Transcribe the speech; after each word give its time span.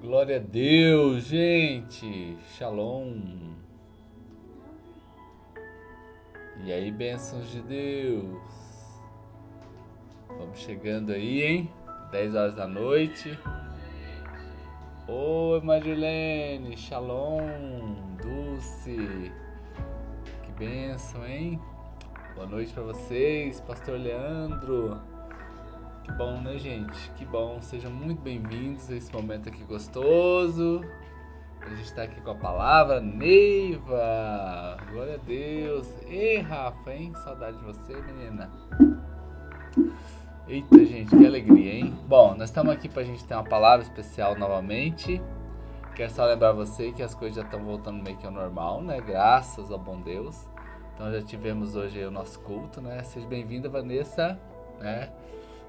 Glória 0.00 0.36
a 0.36 0.38
Deus, 0.38 1.24
gente. 1.24 2.38
Shalom. 2.56 3.52
E 6.64 6.72
aí, 6.72 6.90
bênçãos 6.90 7.50
de 7.50 7.60
Deus. 7.60 8.40
Vamos 10.26 10.58
chegando 10.58 11.12
aí, 11.12 11.42
hein? 11.42 11.70
10 12.10 12.34
horas 12.34 12.56
da 12.56 12.66
noite. 12.66 13.38
Oi, 15.06 15.60
Marilene. 15.60 16.78
Shalom. 16.78 18.16
Dulce. 18.22 19.30
Que 20.42 20.52
bênção, 20.58 21.26
hein? 21.26 21.60
Boa 22.34 22.46
noite 22.46 22.72
para 22.72 22.84
vocês, 22.84 23.60
Pastor 23.60 24.00
Leandro. 24.00 25.09
Que 26.02 26.12
bom, 26.12 26.40
né, 26.40 26.56
gente? 26.58 27.10
Que 27.16 27.24
bom. 27.24 27.60
Sejam 27.60 27.90
muito 27.90 28.22
bem-vindos 28.22 28.90
a 28.90 28.96
esse 28.96 29.12
momento 29.12 29.48
aqui 29.48 29.62
gostoso. 29.64 30.80
A 31.60 31.68
gente 31.68 31.82
está 31.82 32.04
aqui 32.04 32.20
com 32.22 32.30
a 32.30 32.34
palavra 32.34 33.00
Neiva. 33.00 34.78
Glória 34.90 35.14
a 35.14 35.18
Deus. 35.18 35.92
Ei, 36.06 36.38
Rafa, 36.38 36.92
hein? 36.94 37.12
Saudade 37.22 37.58
de 37.58 37.64
você, 37.64 37.94
menina. 38.00 38.50
Eita, 40.48 40.84
gente, 40.84 41.14
que 41.14 41.26
alegria, 41.26 41.74
hein? 41.74 41.98
Bom, 42.08 42.34
nós 42.34 42.48
estamos 42.48 42.72
aqui 42.72 42.88
para 42.88 43.02
a 43.02 43.04
gente 43.04 43.24
ter 43.24 43.34
uma 43.34 43.44
palavra 43.44 43.84
especial 43.84 44.36
novamente. 44.38 45.22
Quero 45.94 46.10
só 46.12 46.24
lembrar 46.24 46.52
você 46.52 46.92
que 46.92 47.02
as 47.02 47.14
coisas 47.14 47.36
já 47.36 47.42
estão 47.42 47.62
voltando 47.62 48.02
meio 48.02 48.16
que 48.16 48.24
ao 48.24 48.32
normal, 48.32 48.82
né? 48.82 49.00
Graças 49.02 49.70
ao 49.70 49.78
bom 49.78 50.00
Deus. 50.00 50.48
Então 50.94 51.12
já 51.12 51.20
tivemos 51.20 51.76
hoje 51.76 52.02
o 52.04 52.10
nosso 52.10 52.40
culto, 52.40 52.80
né? 52.80 53.02
Seja 53.02 53.26
bem-vinda, 53.26 53.68
Vanessa, 53.68 54.40
né? 54.80 55.10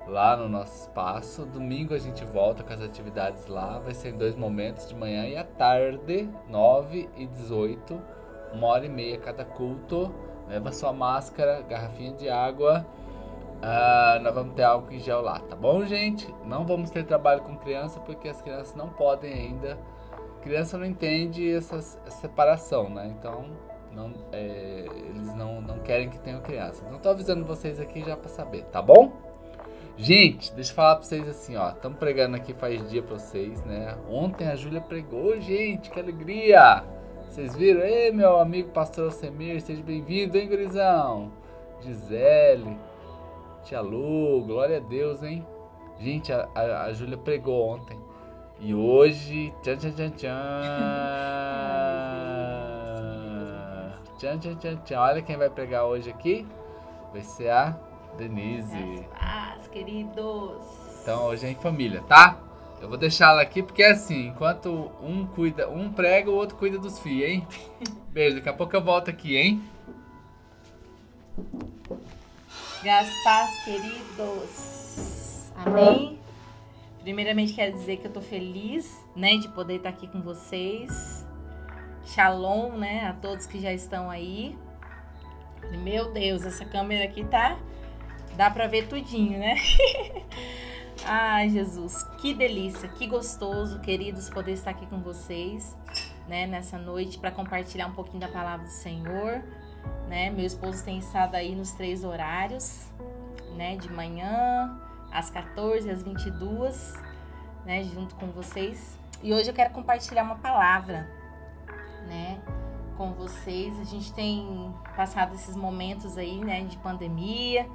Lá 0.08 0.36
no 0.36 0.50
nosso 0.50 0.82
espaço. 0.82 1.46
Domingo 1.46 1.94
a 1.94 1.98
gente 1.98 2.24
volta 2.26 2.64
com 2.64 2.74
as 2.74 2.82
atividades 2.82 3.48
lá. 3.48 3.80
Vai 3.80 3.94
ser 3.94 4.10
em 4.10 4.18
dois 4.18 4.36
momentos, 4.36 4.88
de 4.88 4.96
manhã 4.96 5.26
e 5.26 5.38
à 5.38 5.44
tarde, 5.44 6.30
9 6.48 7.10
e 7.16 7.26
18, 7.26 8.02
uma 8.54 8.68
hora 8.68 8.86
e 8.86 8.90
meia 8.90 9.18
cada 9.18 9.46
culto. 9.46 10.14
Leva 10.48 10.72
sua 10.72 10.92
máscara, 10.92 11.62
garrafinha 11.62 12.14
de 12.14 12.30
água. 12.30 12.86
Uh, 13.62 14.20
nós 14.24 14.34
vamos 14.34 14.56
ter 14.56 14.64
álcool 14.64 14.92
em 14.92 15.00
gel 15.00 15.22
lá, 15.22 15.40
tá 15.40 15.56
bom, 15.56 15.86
gente? 15.86 16.34
Não 16.44 16.66
vamos 16.66 16.90
ter 16.90 17.06
trabalho 17.06 17.42
com 17.42 17.56
criança 17.56 18.00
porque 18.00 18.28
as 18.28 18.42
crianças 18.42 18.76
não 18.76 18.90
podem 18.90 19.32
ainda. 19.32 19.78
Criança 20.42 20.80
não 20.80 20.86
entende 20.86 21.56
essa 21.56 21.80
separação, 21.80 22.90
né? 22.90 23.14
Então, 23.16 23.46
não, 23.92 24.14
é, 24.32 24.88
eles 25.10 25.36
não, 25.36 25.62
não 25.62 25.78
querem 25.80 26.10
que 26.10 26.18
tenham 26.20 26.42
criança. 26.42 26.84
Então, 26.88 26.98
tô 26.98 27.10
avisando 27.10 27.46
vocês 27.46 27.80
aqui 27.80 28.02
já 28.04 28.18
para 28.18 28.30
saber, 28.30 28.64
tá 28.66 28.82
bom? 28.82 29.12
Gente, 30.02 30.52
deixa 30.56 30.72
eu 30.72 30.76
falar 30.76 30.96
pra 30.96 31.06
vocês 31.06 31.30
assim, 31.30 31.56
ó. 31.56 31.70
Estamos 31.70 32.00
pregando 32.00 32.36
aqui 32.36 32.56
faz 32.56 32.90
dia 32.90 33.04
pra 33.04 33.20
vocês, 33.20 33.64
né? 33.66 33.96
Ontem 34.10 34.48
a 34.48 34.56
Júlia 34.56 34.82
pregou, 34.82 35.40
gente, 35.40 35.92
que 35.92 36.00
alegria! 36.00 36.84
Vocês 37.28 37.56
viram? 37.56 37.82
Ei, 37.82 38.12
meu 38.12 38.40
amigo 38.40 38.72
pastor 38.72 39.06
Alcemir, 39.06 39.62
seja 39.62 39.84
bem-vindo, 39.84 40.40
hein, 40.40 40.48
gurizão? 40.48 41.32
Gisele, 41.82 42.80
Tia 43.64 43.80
Lu, 43.80 44.44
glória 44.44 44.78
a 44.78 44.80
Deus, 44.80 45.22
hein? 45.22 45.46
Gente, 46.00 46.34
a, 46.34 46.50
a, 46.56 46.86
a 46.86 46.94
Júlia 46.94 47.18
pregou 47.20 47.70
ontem. 47.70 48.00
E 48.60 48.74
hoje. 48.74 49.54
Tchan, 49.62 49.78
tchan, 49.78 49.92
tchan, 49.92 50.10
tchan. 50.10 50.32
tchan, 54.18 54.40
tchan, 54.40 54.56
tchan, 54.56 54.78
tchan. 54.78 55.00
Olha 55.00 55.22
quem 55.22 55.38
vai 55.38 55.50
pregar 55.52 55.86
hoje 55.86 56.10
aqui. 56.10 56.48
Vai 57.14 57.22
ser 57.22 57.50
a 57.50 57.78
Denise. 58.18 59.06
Queridos. 59.72 60.64
Então 61.02 61.24
hoje 61.26 61.46
é 61.46 61.50
em 61.50 61.56
família, 61.56 62.02
tá? 62.02 62.38
Eu 62.82 62.90
vou 62.90 62.98
deixar 62.98 63.30
ela 63.30 63.42
aqui 63.42 63.64
porque 63.64 63.84
é 63.84 63.92
assim, 63.92 64.28
enquanto 64.28 64.92
um 65.02 65.26
cuida, 65.26 65.70
um 65.70 65.92
prega, 65.92 66.30
o 66.30 66.36
outro 66.36 66.58
cuida 66.58 66.78
dos 66.78 67.00
filhos, 67.00 67.30
hein? 67.30 67.48
Beijo, 68.10 68.36
daqui 68.36 68.50
a 68.50 68.54
pouco 68.54 68.76
eu 68.76 68.84
volto 68.84 69.10
aqui, 69.10 69.38
hein? 69.38 69.64
Gaspar, 72.84 73.48
queridos. 73.64 75.52
Amém? 75.56 76.20
Primeiramente 77.02 77.54
quero 77.54 77.74
dizer 77.74 77.98
que 77.98 78.08
eu 78.08 78.12
tô 78.12 78.22
feliz, 78.22 79.00
né, 79.16 79.38
de 79.38 79.48
poder 79.50 79.76
estar 79.76 79.90
aqui 79.90 80.08
com 80.08 80.22
vocês. 80.22 81.26
Shalom, 82.06 82.78
né, 82.78 83.08
a 83.08 83.14
todos 83.14 83.46
que 83.46 83.60
já 83.60 83.72
estão 83.72 84.10
aí. 84.10 84.58
Meu 85.84 86.12
Deus, 86.12 86.44
essa 86.44 86.66
câmera 86.66 87.06
aqui 87.06 87.24
tá 87.24 87.58
Dá 88.42 88.50
pra 88.50 88.66
ver 88.66 88.88
tudinho, 88.88 89.38
né? 89.38 89.54
Ai, 91.06 91.48
Jesus, 91.50 92.02
que 92.18 92.34
delícia, 92.34 92.90
que 92.90 93.06
gostoso, 93.06 93.80
queridos, 93.82 94.32
poder 94.32 94.54
estar 94.54 94.72
aqui 94.72 94.88
com 94.88 95.00
vocês, 95.00 95.78
né, 96.28 96.48
nessa 96.48 96.76
noite 96.80 97.20
para 97.20 97.30
compartilhar 97.30 97.86
um 97.86 97.94
pouquinho 97.94 98.20
da 98.20 98.28
palavra 98.28 98.66
do 98.66 98.72
Senhor, 98.72 99.44
né? 100.08 100.32
Meu 100.32 100.44
esposo 100.44 100.84
tem 100.84 100.98
estado 100.98 101.36
aí 101.36 101.54
nos 101.54 101.74
três 101.74 102.04
horários, 102.04 102.90
né, 103.56 103.76
de 103.76 103.94
manhã, 103.94 104.76
às 105.12 105.30
14 105.30 105.88
às 105.88 106.02
22, 106.02 106.96
né, 107.64 107.84
junto 107.84 108.16
com 108.16 108.32
vocês. 108.32 108.98
E 109.22 109.32
hoje 109.32 109.52
eu 109.52 109.54
quero 109.54 109.72
compartilhar 109.72 110.24
uma 110.24 110.38
palavra, 110.38 111.08
né, 112.08 112.42
com 112.98 113.14
vocês. 113.14 113.80
A 113.80 113.84
gente 113.84 114.12
tem 114.14 114.74
passado 114.96 115.36
esses 115.36 115.56
momentos 115.56 116.18
aí, 116.18 116.44
né, 116.44 116.64
de 116.64 116.78
pandemia, 116.80 117.70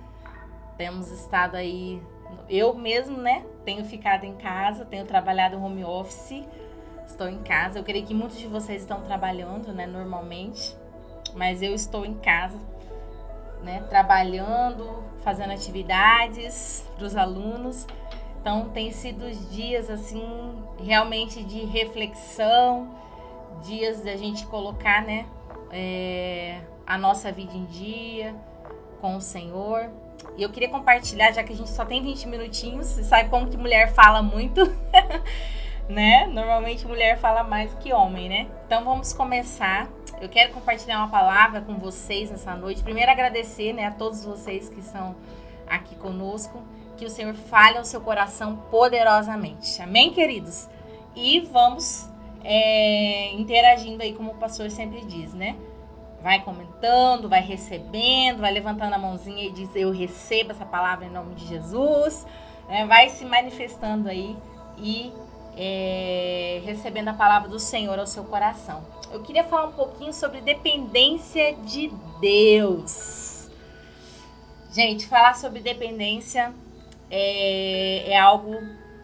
temos 0.77 1.11
estado 1.11 1.57
aí, 1.57 2.03
eu 2.49 2.75
mesmo, 2.75 3.17
né? 3.17 3.45
Tenho 3.65 3.85
ficado 3.85 4.25
em 4.25 4.35
casa, 4.35 4.85
tenho 4.85 5.05
trabalhado 5.05 5.63
home 5.63 5.85
office, 5.85 6.45
estou 7.07 7.29
em 7.29 7.43
casa. 7.43 7.79
Eu 7.79 7.85
creio 7.85 8.05
que 8.05 8.15
muitos 8.15 8.39
de 8.39 8.47
vocês 8.47 8.83
estão 8.83 9.01
trabalhando, 9.03 9.73
né, 9.73 9.87
normalmente, 9.87 10.77
mas 11.35 11.63
eu 11.63 11.75
estou 11.75 12.05
em 12.05 12.15
casa, 12.15 12.59
né, 13.63 13.85
trabalhando, 13.89 15.03
fazendo 15.23 15.53
atividades 15.53 16.87
para 16.97 17.07
os 17.07 17.17
alunos. 17.17 17.87
Então, 18.41 18.69
tem 18.69 18.93
sido 18.93 19.29
dias 19.51 19.91
assim, 19.91 20.25
realmente 20.79 21.43
de 21.43 21.65
reflexão, 21.65 22.95
dias 23.63 24.03
da 24.03 24.17
gente 24.17 24.47
colocar, 24.47 25.03
né, 25.03 25.27
é, 25.71 26.61
a 26.87 26.97
nossa 26.97 27.33
vida 27.33 27.53
em 27.55 27.65
dia 27.65 28.35
com 29.01 29.17
o 29.17 29.21
Senhor. 29.21 29.91
E 30.37 30.43
eu 30.43 30.51
queria 30.51 30.69
compartilhar, 30.69 31.33
já 31.33 31.43
que 31.43 31.53
a 31.53 31.57
gente 31.57 31.71
só 31.71 31.85
tem 31.85 32.03
20 32.03 32.29
minutinhos, 32.29 32.87
você 32.87 33.03
sabe 33.03 33.29
como 33.31 33.49
que 33.49 33.57
mulher 33.57 33.93
fala 33.95 34.23
muito, 34.23 34.61
né? 35.89 36.27
Normalmente 36.27 36.87
mulher 36.87 37.19
fala 37.19 37.43
mais 37.43 37.73
que 37.75 37.93
homem, 37.93 38.29
né? 38.29 38.47
Então 38.67 38.85
vamos 38.85 39.13
começar. 39.13 39.89
Eu 40.21 40.29
quero 40.29 40.53
compartilhar 40.53 40.99
uma 40.99 41.09
palavra 41.09 41.61
com 41.61 41.77
vocês 41.77 42.31
nessa 42.31 42.55
noite. 42.55 42.83
Primeiro 42.83 43.11
agradecer, 43.11 43.73
né, 43.73 43.87
a 43.87 43.91
todos 43.91 44.25
vocês 44.25 44.69
que 44.69 44.81
estão 44.81 45.15
aqui 45.67 45.95
conosco, 45.97 46.63
que 46.97 47.05
o 47.05 47.11
Senhor 47.11 47.35
fale 47.35 47.77
ao 47.79 47.85
seu 47.85 48.01
coração 48.01 48.57
poderosamente. 48.71 49.81
Amém, 49.83 50.13
queridos? 50.13 50.69
E 51.15 51.41
vamos 51.41 52.11
é, 52.43 53.33
interagindo 53.35 54.03
aí, 54.03 54.15
como 54.15 54.33
o 54.33 54.35
pastor 54.37 54.71
sempre 54.71 55.05
diz, 55.05 55.35
né? 55.35 55.57
Vai 56.27 56.43
comentando, 56.43 57.29
vai 57.29 57.41
recebendo, 57.41 58.41
vai 58.41 58.53
levantando 58.53 58.93
a 58.93 58.99
mãozinha 58.99 59.45
e 59.45 59.53
diz: 59.53 59.71
Eu 59.77 59.93
recebo 59.93 60.51
essa 60.51 60.67
palavra 60.67 61.07
em 61.07 61.11
nome 61.11 61.37
de 61.37 61.47
Jesus. 61.47 62.27
Né? 62.69 62.85
Vai 62.85 63.11
se 63.11 63.25
manifestando 63.25 64.09
aí 64.09 64.37
e 64.77 65.13
é, 65.57 66.61
recebendo 66.65 67.07
a 67.07 67.13
palavra 67.13 67.49
do 67.49 67.61
Senhor 67.61 67.97
ao 67.97 68.09
seu 68.09 68.25
coração. 68.25 68.85
Eu 69.13 69.23
queria 69.23 69.45
falar 69.45 69.69
um 69.69 69.73
pouquinho 69.73 70.13
sobre 70.13 70.41
dependência 70.41 71.55
de 71.55 71.93
Deus. 72.21 73.49
Gente, 74.73 75.07
falar 75.07 75.37
sobre 75.37 75.61
dependência 75.61 76.53
é, 77.09 78.11
é 78.11 78.19
algo 78.19 78.53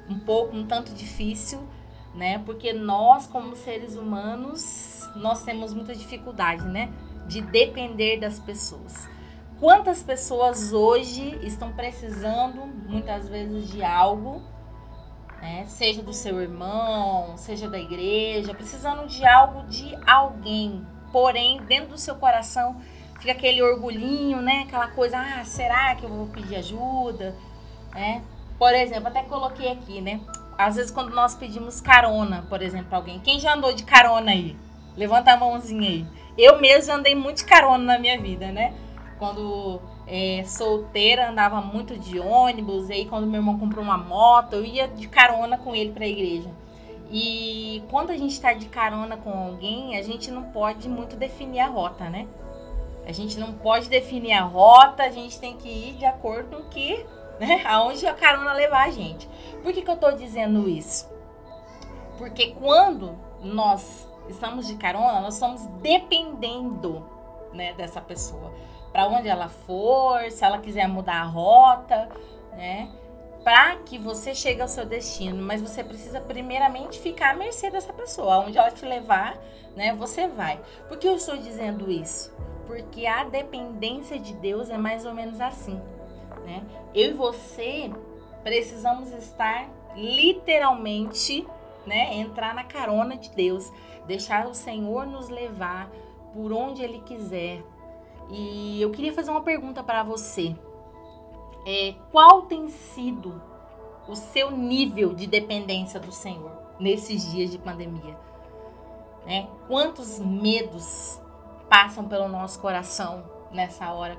um 0.08 0.18
pouco, 0.18 0.56
um 0.56 0.66
tanto 0.66 0.92
difícil, 0.92 1.60
né? 2.16 2.42
Porque 2.44 2.72
nós, 2.72 3.28
como 3.28 3.54
seres 3.54 3.94
humanos, 3.94 5.08
nós 5.14 5.44
temos 5.44 5.72
muita 5.72 5.94
dificuldade, 5.94 6.64
né? 6.64 6.92
De 7.26 7.40
depender 7.40 8.18
das 8.18 8.38
pessoas. 8.38 9.08
Quantas 9.58 10.02
pessoas 10.02 10.72
hoje 10.72 11.38
estão 11.42 11.72
precisando, 11.72 12.66
muitas 12.88 13.28
vezes, 13.28 13.70
de 13.70 13.82
algo, 13.82 14.42
né? 15.40 15.64
seja 15.66 16.02
do 16.02 16.12
seu 16.12 16.40
irmão, 16.40 17.36
seja 17.36 17.68
da 17.68 17.78
igreja, 17.78 18.54
precisando 18.54 19.06
de 19.06 19.24
algo 19.24 19.62
de 19.68 19.96
alguém. 20.06 20.84
Porém, 21.12 21.60
dentro 21.62 21.90
do 21.90 21.98
seu 21.98 22.16
coração 22.16 22.80
fica 23.20 23.32
aquele 23.32 23.62
orgulhinho, 23.62 24.42
né? 24.42 24.64
Aquela 24.66 24.88
coisa, 24.88 25.16
ah, 25.16 25.44
será 25.44 25.94
que 25.94 26.04
eu 26.04 26.10
vou 26.10 26.26
pedir 26.26 26.56
ajuda? 26.56 27.34
Né? 27.94 28.22
Por 28.58 28.74
exemplo, 28.74 29.08
até 29.08 29.22
coloquei 29.22 29.70
aqui, 29.70 30.00
né? 30.00 30.20
Às 30.58 30.76
vezes 30.76 30.90
quando 30.90 31.14
nós 31.14 31.34
pedimos 31.34 31.80
carona, 31.80 32.44
por 32.48 32.62
exemplo, 32.62 32.88
pra 32.88 32.98
alguém. 32.98 33.20
Quem 33.20 33.38
já 33.38 33.54
andou 33.54 33.72
de 33.72 33.84
carona 33.84 34.32
aí? 34.32 34.56
Levanta 34.96 35.32
a 35.32 35.36
mãozinha 35.36 35.88
aí. 35.88 36.06
Eu 36.36 36.60
mesmo 36.60 36.86
já 36.86 36.96
andei 36.96 37.14
muito 37.14 37.38
de 37.38 37.44
carona 37.44 37.84
na 37.84 37.98
minha 37.98 38.20
vida, 38.20 38.50
né? 38.50 38.74
Quando 39.18 39.80
é, 40.06 40.42
solteira, 40.44 41.30
andava 41.30 41.60
muito 41.60 41.98
de 41.98 42.18
ônibus. 42.18 42.88
E 42.88 42.94
aí, 42.94 43.06
quando 43.06 43.26
meu 43.26 43.40
irmão 43.40 43.58
comprou 43.58 43.84
uma 43.84 43.98
moto, 43.98 44.54
eu 44.54 44.64
ia 44.64 44.88
de 44.88 45.08
carona 45.08 45.58
com 45.58 45.74
ele 45.74 45.92
para 45.92 46.04
a 46.04 46.08
igreja. 46.08 46.50
E 47.10 47.82
quando 47.90 48.10
a 48.10 48.16
gente 48.16 48.32
está 48.32 48.54
de 48.54 48.66
carona 48.66 49.18
com 49.18 49.30
alguém, 49.30 49.98
a 49.98 50.02
gente 50.02 50.30
não 50.30 50.44
pode 50.44 50.88
muito 50.88 51.14
definir 51.14 51.60
a 51.60 51.66
rota, 51.66 52.08
né? 52.08 52.26
A 53.06 53.12
gente 53.12 53.38
não 53.38 53.52
pode 53.52 53.88
definir 53.88 54.32
a 54.32 54.42
rota, 54.42 55.02
a 55.02 55.10
gente 55.10 55.38
tem 55.38 55.56
que 55.56 55.68
ir 55.68 55.94
de 55.94 56.06
acordo 56.06 56.56
com 56.56 56.62
que, 56.70 57.04
né, 57.38 57.62
aonde 57.68 58.06
a 58.06 58.14
carona 58.14 58.54
levar 58.54 58.86
a 58.86 58.90
gente. 58.90 59.28
Por 59.62 59.72
que, 59.72 59.82
que 59.82 59.90
eu 59.90 59.94
estou 59.94 60.12
dizendo 60.12 60.68
isso? 60.68 61.06
Porque 62.16 62.54
quando 62.58 63.14
nós 63.42 64.08
estamos 64.34 64.66
de 64.66 64.76
carona, 64.76 65.20
nós 65.20 65.34
estamos 65.34 65.64
dependendo, 65.80 67.04
né, 67.52 67.72
dessa 67.74 68.00
pessoa. 68.00 68.52
Para 68.92 69.06
onde 69.06 69.28
ela 69.28 69.48
for, 69.48 70.30
se 70.30 70.44
ela 70.44 70.58
quiser 70.58 70.86
mudar 70.86 71.20
a 71.20 71.24
rota, 71.24 72.08
né? 72.52 72.90
Para 73.42 73.76
que 73.76 73.98
você 73.98 74.34
chegue 74.34 74.60
ao 74.60 74.68
seu 74.68 74.86
destino, 74.86 75.42
mas 75.42 75.60
você 75.60 75.82
precisa 75.82 76.20
primeiramente 76.20 77.00
ficar 77.00 77.30
à 77.30 77.34
mercê 77.34 77.70
dessa 77.70 77.92
pessoa. 77.92 78.38
Onde 78.38 78.58
ela 78.58 78.70
te 78.70 78.84
levar, 78.84 79.36
né, 79.74 79.94
você 79.94 80.28
vai. 80.28 80.60
Por 80.88 80.98
que 80.98 81.08
eu 81.08 81.16
estou 81.16 81.36
dizendo 81.36 81.90
isso? 81.90 82.32
Porque 82.66 83.06
a 83.06 83.24
dependência 83.24 84.18
de 84.18 84.34
Deus 84.34 84.70
é 84.70 84.78
mais 84.78 85.04
ou 85.04 85.12
menos 85.12 85.40
assim, 85.40 85.80
né? 86.44 86.62
Eu 86.94 87.10
e 87.10 87.14
você 87.14 87.90
precisamos 88.42 89.10
estar 89.12 89.68
literalmente, 89.96 91.46
né, 91.86 92.14
entrar 92.14 92.54
na 92.54 92.64
carona 92.64 93.16
de 93.16 93.30
Deus, 93.30 93.72
deixar 94.06 94.46
o 94.46 94.54
Senhor 94.54 95.06
nos 95.06 95.28
levar 95.28 95.90
por 96.32 96.52
onde 96.52 96.82
ele 96.82 97.00
quiser. 97.00 97.62
E 98.30 98.80
eu 98.80 98.90
queria 98.90 99.12
fazer 99.12 99.30
uma 99.30 99.42
pergunta 99.42 99.82
para 99.82 100.02
você. 100.02 100.56
É, 101.66 101.94
qual 102.10 102.42
tem 102.42 102.68
sido 102.68 103.40
o 104.08 104.16
seu 104.16 104.50
nível 104.50 105.14
de 105.14 105.26
dependência 105.26 106.00
do 106.00 106.10
Senhor 106.10 106.50
nesses 106.80 107.30
dias 107.30 107.50
de 107.50 107.58
pandemia? 107.58 108.18
Né? 109.26 109.48
Quantos 109.68 110.18
medos 110.18 111.20
passam 111.68 112.08
pelo 112.08 112.28
nosso 112.28 112.60
coração 112.60 113.24
nessa 113.52 113.92
hora? 113.92 114.18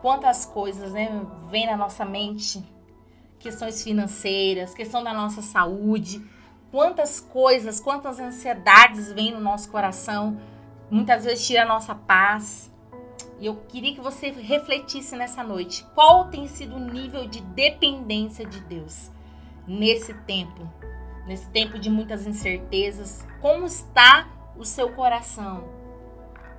Quantas 0.00 0.44
coisas 0.44 0.92
né, 0.92 1.26
vêm 1.50 1.66
na 1.66 1.76
nossa 1.76 2.04
mente? 2.04 2.62
Questões 3.38 3.82
financeiras, 3.82 4.74
questão 4.74 5.02
da 5.02 5.12
nossa 5.12 5.42
saúde. 5.42 6.22
Quantas 6.74 7.20
coisas, 7.20 7.78
quantas 7.78 8.18
ansiedades 8.18 9.12
vêm 9.12 9.32
no 9.32 9.38
nosso 9.38 9.70
coração? 9.70 10.40
Muitas 10.90 11.24
vezes 11.24 11.46
tira 11.46 11.62
a 11.62 11.68
nossa 11.68 11.94
paz. 11.94 12.68
E 13.38 13.46
eu 13.46 13.54
queria 13.68 13.94
que 13.94 14.00
você 14.00 14.32
refletisse 14.32 15.14
nessa 15.14 15.44
noite. 15.44 15.86
Qual 15.94 16.30
tem 16.30 16.48
sido 16.48 16.74
o 16.74 16.80
nível 16.80 17.28
de 17.28 17.40
dependência 17.42 18.44
de 18.44 18.58
Deus 18.58 19.08
nesse 19.68 20.14
tempo? 20.22 20.68
Nesse 21.28 21.48
tempo 21.50 21.78
de 21.78 21.88
muitas 21.88 22.26
incertezas. 22.26 23.24
Como 23.40 23.66
está 23.66 24.26
o 24.56 24.64
seu 24.64 24.90
coração? 24.94 25.68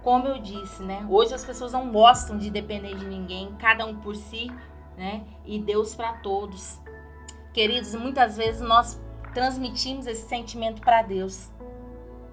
Como 0.02 0.30
eu 0.30 0.42
disse, 0.42 0.82
né? 0.82 1.06
Hoje 1.10 1.34
as 1.34 1.44
pessoas 1.44 1.74
não 1.74 1.92
gostam 1.92 2.38
de 2.38 2.50
depender 2.50 2.96
de 2.96 3.06
ninguém, 3.06 3.54
cada 3.60 3.86
um 3.86 3.98
por 3.98 4.16
si, 4.16 4.50
né? 4.96 5.26
E 5.44 5.60
Deus 5.60 5.94
para 5.94 6.14
todos. 6.14 6.80
Queridos, 7.54 7.94
muitas 7.96 8.38
vezes 8.38 8.62
nós 8.62 9.04
transmitimos 9.36 10.08
esse 10.08 10.28
sentimento 10.28 10.82
para 10.82 11.04
Deus. 11.04 11.52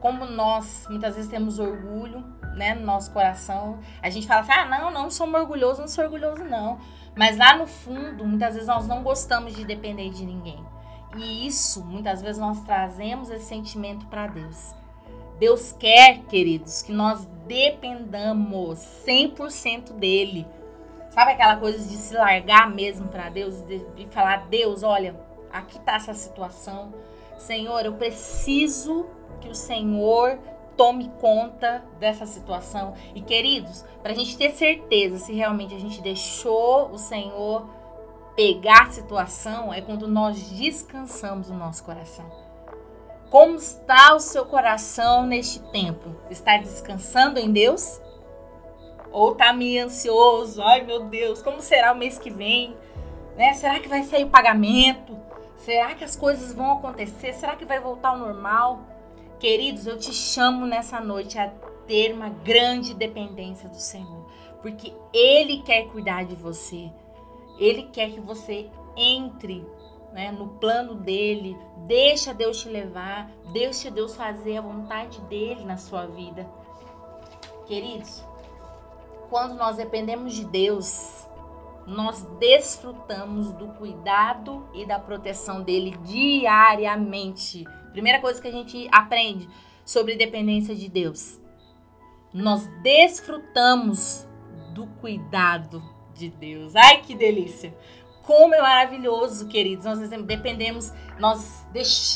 Como 0.00 0.24
nós 0.24 0.86
muitas 0.88 1.16
vezes 1.16 1.30
temos 1.30 1.58
orgulho, 1.58 2.24
né, 2.54 2.74
no 2.74 2.86
nosso 2.86 3.12
coração. 3.12 3.80
A 4.00 4.08
gente 4.08 4.26
fala 4.26 4.40
assim: 4.40 4.52
ah, 4.52 4.64
não, 4.64 4.90
não 4.90 5.10
sou 5.10 5.28
orgulhoso, 5.28 5.80
não 5.80 5.88
sou 5.88 6.04
orgulhoso, 6.04 6.44
não. 6.44 6.78
Mas 7.14 7.36
lá 7.36 7.56
no 7.56 7.66
fundo, 7.66 8.24
muitas 8.24 8.54
vezes 8.54 8.68
nós 8.68 8.86
não 8.86 9.02
gostamos 9.02 9.54
de 9.54 9.64
depender 9.64 10.10
de 10.10 10.24
ninguém. 10.24 10.64
E 11.16 11.46
isso, 11.46 11.84
muitas 11.84 12.22
vezes, 12.22 12.40
nós 12.40 12.60
trazemos 12.62 13.28
esse 13.28 13.44
sentimento 13.44 14.06
para 14.06 14.28
Deus. 14.28 14.74
Deus 15.38 15.72
quer, 15.72 16.20
queridos, 16.22 16.82
que 16.82 16.92
nós 16.92 17.26
dependamos 17.46 18.78
100% 19.06 19.92
dele. 19.94 20.46
Sabe 21.10 21.32
aquela 21.32 21.56
coisa 21.56 21.86
de 21.86 21.96
se 21.96 22.14
largar 22.14 22.70
mesmo 22.70 23.08
para 23.08 23.28
Deus, 23.28 23.60
de, 23.66 23.78
de 23.94 24.06
falar: 24.06 24.46
Deus, 24.48 24.82
olha, 24.82 25.14
aqui 25.52 25.78
está 25.78 25.94
essa 25.94 26.14
situação. 26.14 26.92
Senhor, 27.36 27.84
eu 27.84 27.94
preciso 27.94 29.06
que 29.40 29.48
o 29.48 29.54
Senhor 29.54 30.38
tome 30.76 31.10
conta 31.20 31.84
dessa 31.98 32.26
situação. 32.26 32.94
E 33.14 33.20
queridos, 33.20 33.84
para 34.02 34.12
a 34.12 34.14
gente 34.14 34.36
ter 34.36 34.52
certeza 34.52 35.18
se 35.18 35.32
realmente 35.32 35.74
a 35.74 35.78
gente 35.78 36.00
deixou 36.00 36.90
o 36.90 36.98
Senhor 36.98 37.66
pegar 38.34 38.84
a 38.84 38.90
situação, 38.90 39.72
é 39.72 39.80
quando 39.80 40.08
nós 40.08 40.50
descansamos 40.50 41.50
o 41.50 41.54
nosso 41.54 41.84
coração. 41.84 42.24
Como 43.30 43.56
está 43.56 44.14
o 44.14 44.20
seu 44.20 44.44
coração 44.44 45.26
neste 45.26 45.58
tempo? 45.70 46.14
Está 46.30 46.56
descansando 46.58 47.38
em 47.38 47.50
Deus? 47.50 48.00
Ou 49.10 49.32
está 49.32 49.52
meio 49.52 49.84
ansioso? 49.84 50.62
Ai 50.62 50.82
meu 50.82 51.04
Deus, 51.04 51.42
como 51.42 51.60
será 51.60 51.92
o 51.92 51.96
mês 51.96 52.18
que 52.18 52.30
vem? 52.30 52.76
Né? 53.36 53.54
Será 53.54 53.78
que 53.80 53.88
vai 53.88 54.02
sair 54.02 54.24
o 54.24 54.30
pagamento? 54.30 55.16
Será 55.64 55.94
que 55.94 56.02
as 56.02 56.16
coisas 56.16 56.52
vão 56.52 56.72
acontecer? 56.72 57.32
Será 57.32 57.54
que 57.54 57.64
vai 57.64 57.78
voltar 57.78 58.08
ao 58.08 58.18
normal? 58.18 58.80
Queridos, 59.38 59.86
eu 59.86 59.96
te 59.96 60.12
chamo 60.12 60.66
nessa 60.66 61.00
noite 61.00 61.38
a 61.38 61.48
ter 61.86 62.12
uma 62.12 62.28
grande 62.28 62.94
dependência 62.94 63.68
do 63.68 63.76
Senhor, 63.76 64.26
porque 64.60 64.92
Ele 65.12 65.62
quer 65.62 65.86
cuidar 65.86 66.24
de 66.24 66.34
você, 66.34 66.90
Ele 67.60 67.84
quer 67.92 68.10
que 68.10 68.20
você 68.20 68.68
entre 68.96 69.64
né, 70.12 70.32
no 70.32 70.48
plano 70.48 70.96
dele, 70.96 71.56
deixa 71.86 72.34
Deus 72.34 72.60
te 72.60 72.68
levar, 72.68 73.30
deixa 73.52 73.88
Deus 73.88 74.16
fazer 74.16 74.56
a 74.56 74.62
vontade 74.62 75.20
dele 75.22 75.64
na 75.64 75.76
sua 75.76 76.06
vida. 76.06 76.44
Queridos, 77.66 78.24
quando 79.30 79.54
nós 79.54 79.76
dependemos 79.76 80.34
de 80.34 80.44
Deus, 80.44 81.26
nós 81.86 82.22
desfrutamos 82.38 83.52
do 83.52 83.68
cuidado 83.68 84.68
e 84.74 84.86
da 84.86 84.98
proteção 84.98 85.62
dele 85.62 85.96
diariamente. 86.04 87.64
Primeira 87.92 88.20
coisa 88.20 88.40
que 88.40 88.48
a 88.48 88.52
gente 88.52 88.88
aprende 88.90 89.48
sobre 89.84 90.16
dependência 90.16 90.74
de 90.74 90.88
Deus. 90.88 91.40
Nós 92.32 92.66
desfrutamos 92.82 94.26
do 94.72 94.86
cuidado 95.00 95.82
de 96.14 96.30
Deus. 96.30 96.74
Ai, 96.76 97.02
que 97.02 97.14
delícia! 97.14 97.74
Como 98.22 98.54
é 98.54 98.62
maravilhoso, 98.62 99.48
queridos. 99.48 99.84
Nós 99.84 99.98
dependemos, 100.08 100.92
nós 101.18 101.66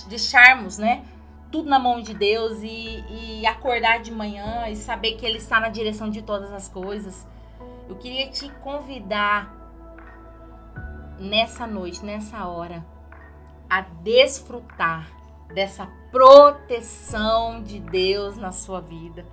deixarmos, 0.08 0.78
né? 0.78 1.04
Tudo 1.50 1.69
na 1.69 1.78
mão 1.78 2.00
de 2.00 2.14
Deus 2.14 2.62
e, 2.62 3.04
e 3.10 3.46
acordar 3.46 4.00
de 4.00 4.12
manhã 4.12 4.69
e 4.69 4.76
saber 4.76 5.17
que 5.17 5.26
Ele 5.26 5.38
está 5.38 5.58
na 5.58 5.69
direção 5.69 6.08
de 6.08 6.22
todas 6.22 6.52
as 6.52 6.69
coisas. 6.69 7.26
Eu 7.88 7.96
queria 7.96 8.29
te 8.29 8.48
convidar 8.62 9.56
nessa 11.19 11.67
noite, 11.67 12.05
nessa 12.05 12.46
hora, 12.46 12.85
a 13.69 13.81
desfrutar 13.81 15.11
dessa 15.53 15.87
proteção 16.11 17.63
de 17.63 17.79
Deus 17.79 18.37
na 18.37 18.53
sua 18.53 18.81
vida, 18.81 19.25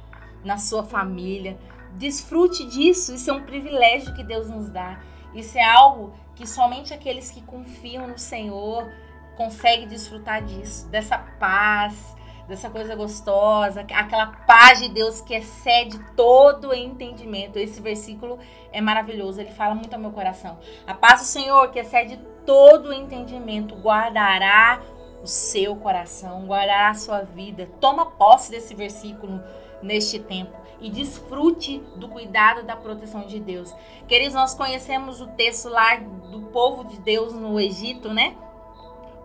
na 0.44 0.58
sua 0.58 0.84
família. 0.84 1.58
Desfrute 1.94 2.66
disso, 2.66 3.14
isso 3.14 3.30
é 3.30 3.34
um 3.34 3.44
privilégio 3.44 4.14
que 4.14 4.24
Deus 4.24 4.50
nos 4.50 4.70
dá. 4.70 5.00
Isso 5.34 5.58
é 5.58 5.64
algo 5.64 6.14
que 6.36 6.48
somente 6.48 6.94
aqueles 6.94 7.32
que 7.32 7.42
confiam 7.42 8.08
no 8.08 8.18
Senhor 8.18 8.92
conseguem 9.36 9.88
desfrutar 9.88 10.44
disso, 10.44 10.88
dessa 10.90 11.18
paz, 11.18 12.16
dessa 12.48 12.70
coisa 12.70 12.96
gostosa, 12.96 13.82
aquela 13.82 14.28
paz 14.28 14.80
de 14.80 14.90
Deus 14.90 15.22
que 15.22 15.34
excede 15.34 15.98
todo 16.16 16.74
entendimento. 16.74 17.58
Esse 17.58 17.82
versículo 17.82 18.38
é 18.72 18.82
maravilhoso, 18.82 19.40
ele 19.40 19.52
fala 19.52 19.76
muito 19.76 19.94
ao 19.94 20.00
meu 20.00 20.12
coração. 20.12 20.58
A 20.86 20.94
paz 20.94 21.22
do 21.22 21.26
Senhor 21.26 21.70
que 21.72 21.80
excede 21.80 22.20
todo 22.46 22.94
entendimento 22.94 23.76
guardará 23.76 24.82
o 25.24 25.28
seu 25.28 25.76
coração, 25.78 26.46
guardará 26.46 26.90
a 26.90 26.94
sua 26.94 27.22
vida. 27.22 27.70
Toma 27.80 28.06
posse 28.06 28.52
desse 28.52 28.76
versículo 28.76 29.42
neste 29.82 30.20
tempo 30.20 30.64
e 30.82 30.90
desfrute 30.90 31.80
do 31.96 32.10
cuidado 32.10 32.64
da 32.64 32.76
proteção 32.76 33.22
de 33.22 33.40
Deus. 33.40 33.74
Queridos, 34.06 34.34
nós 34.34 34.54
conhecemos 34.54 35.22
o 35.22 35.28
texto 35.28 35.70
lá 35.70 35.96
do 35.96 36.42
povo 36.52 36.84
de 36.84 37.00
Deus 37.00 37.34
no 37.34 37.58
Egito, 37.60 38.14
né? 38.14 38.36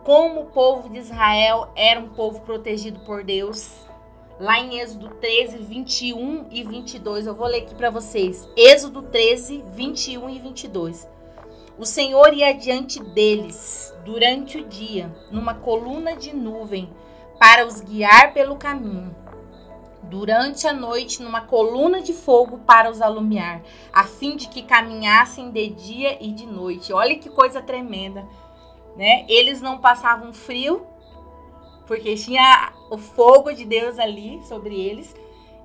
Como 0.08 0.40
o 0.40 0.46
povo 0.46 0.88
de 0.88 1.00
Israel 1.00 1.68
era 1.76 2.00
um 2.00 2.08
povo 2.08 2.40
protegido 2.40 2.98
por 3.00 3.22
Deus. 3.22 3.86
Lá 4.40 4.58
em 4.58 4.80
Êxodo 4.80 5.10
13, 5.10 5.58
21 5.58 6.46
e 6.50 6.62
22, 6.62 7.26
eu 7.26 7.34
vou 7.34 7.46
ler 7.46 7.58
aqui 7.58 7.74
para 7.74 7.90
vocês. 7.90 8.48
Êxodo 8.56 9.02
13, 9.02 9.62
21 9.74 10.30
e 10.30 10.38
22. 10.38 11.06
O 11.78 11.84
Senhor 11.84 12.32
ia 12.32 12.54
diante 12.54 13.04
deles 13.04 13.94
durante 14.02 14.56
o 14.56 14.64
dia, 14.64 15.14
numa 15.30 15.52
coluna 15.52 16.16
de 16.16 16.34
nuvem, 16.34 16.88
para 17.38 17.66
os 17.66 17.82
guiar 17.82 18.32
pelo 18.32 18.56
caminho. 18.56 19.14
Durante 20.04 20.66
a 20.66 20.72
noite, 20.72 21.22
numa 21.22 21.42
coluna 21.42 22.00
de 22.00 22.14
fogo 22.14 22.60
para 22.66 22.90
os 22.90 23.02
alumiar, 23.02 23.60
a 23.92 24.04
fim 24.04 24.36
de 24.36 24.48
que 24.48 24.62
caminhassem 24.62 25.50
de 25.50 25.68
dia 25.68 26.16
e 26.18 26.32
de 26.32 26.46
noite. 26.46 26.94
Olha 26.94 27.18
que 27.18 27.28
coisa 27.28 27.60
tremenda, 27.60 28.26
né? 28.98 29.24
Eles 29.28 29.62
não 29.62 29.78
passavam 29.78 30.32
frio, 30.32 30.84
porque 31.86 32.16
tinha 32.16 32.72
o 32.90 32.98
fogo 32.98 33.52
de 33.52 33.64
Deus 33.64 33.98
ali 33.98 34.42
sobre 34.44 34.78
eles 34.78 35.14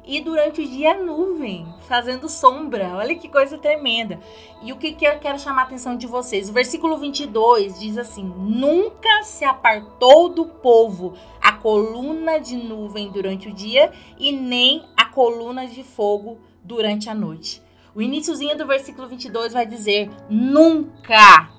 e 0.06 0.20
durante 0.20 0.62
o 0.62 0.68
dia 0.68 1.02
nuvem, 1.02 1.66
fazendo 1.88 2.28
sombra. 2.28 2.96
Olha 2.96 3.16
que 3.16 3.30
coisa 3.30 3.58
tremenda. 3.58 4.20
E 4.62 4.72
o 4.72 4.78
que, 4.78 4.92
que 4.94 5.06
eu 5.06 5.18
quero 5.20 5.40
chamar 5.40 5.62
a 5.62 5.66
atenção 5.66 5.96
de 5.96 6.06
vocês? 6.06 6.50
O 6.50 6.54
versículo 6.54 6.98
22 6.98 7.80
diz 7.80 7.98
assim: 7.98 8.24
Nunca 8.24 9.24
se 9.24 9.46
apartou 9.46 10.30
do 10.30 10.46
povo 10.46 11.14
a 11.42 11.54
coluna 11.54 12.38
de 12.40 12.56
nuvem 12.56 13.10
durante 13.12 13.48
o 13.48 13.54
dia 13.54 13.92
e 14.20 14.32
nem 14.32 14.86
a 14.96 15.06
coluna 15.06 15.68
de 15.68 15.84
fogo 15.84 16.38
durante 16.62 17.10
a 17.10 17.16
noite. 17.16 17.62
O 17.96 18.02
iníciozinho 18.02 18.58
do 18.58 18.68
versículo 18.68 19.08
22 19.08 19.54
vai 19.54 19.66
dizer: 19.66 20.10
Nunca 20.30 21.50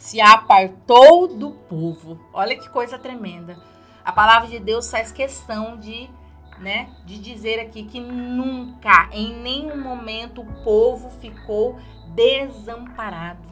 se 0.00 0.18
apartou 0.18 1.28
do 1.28 1.50
povo. 1.50 2.18
Olha 2.32 2.56
que 2.56 2.70
coisa 2.70 2.98
tremenda. 2.98 3.58
A 4.02 4.10
palavra 4.10 4.48
de 4.48 4.58
Deus 4.58 4.90
faz 4.90 5.12
questão 5.12 5.76
de 5.76 6.08
né, 6.58 6.88
de 7.04 7.18
dizer 7.18 7.58
aqui 7.60 7.84
que 7.84 8.00
nunca, 8.00 9.08
em 9.12 9.34
nenhum 9.42 9.78
momento, 9.80 10.42
o 10.42 10.62
povo 10.62 11.10
ficou 11.20 11.78
desamparado. 12.08 13.48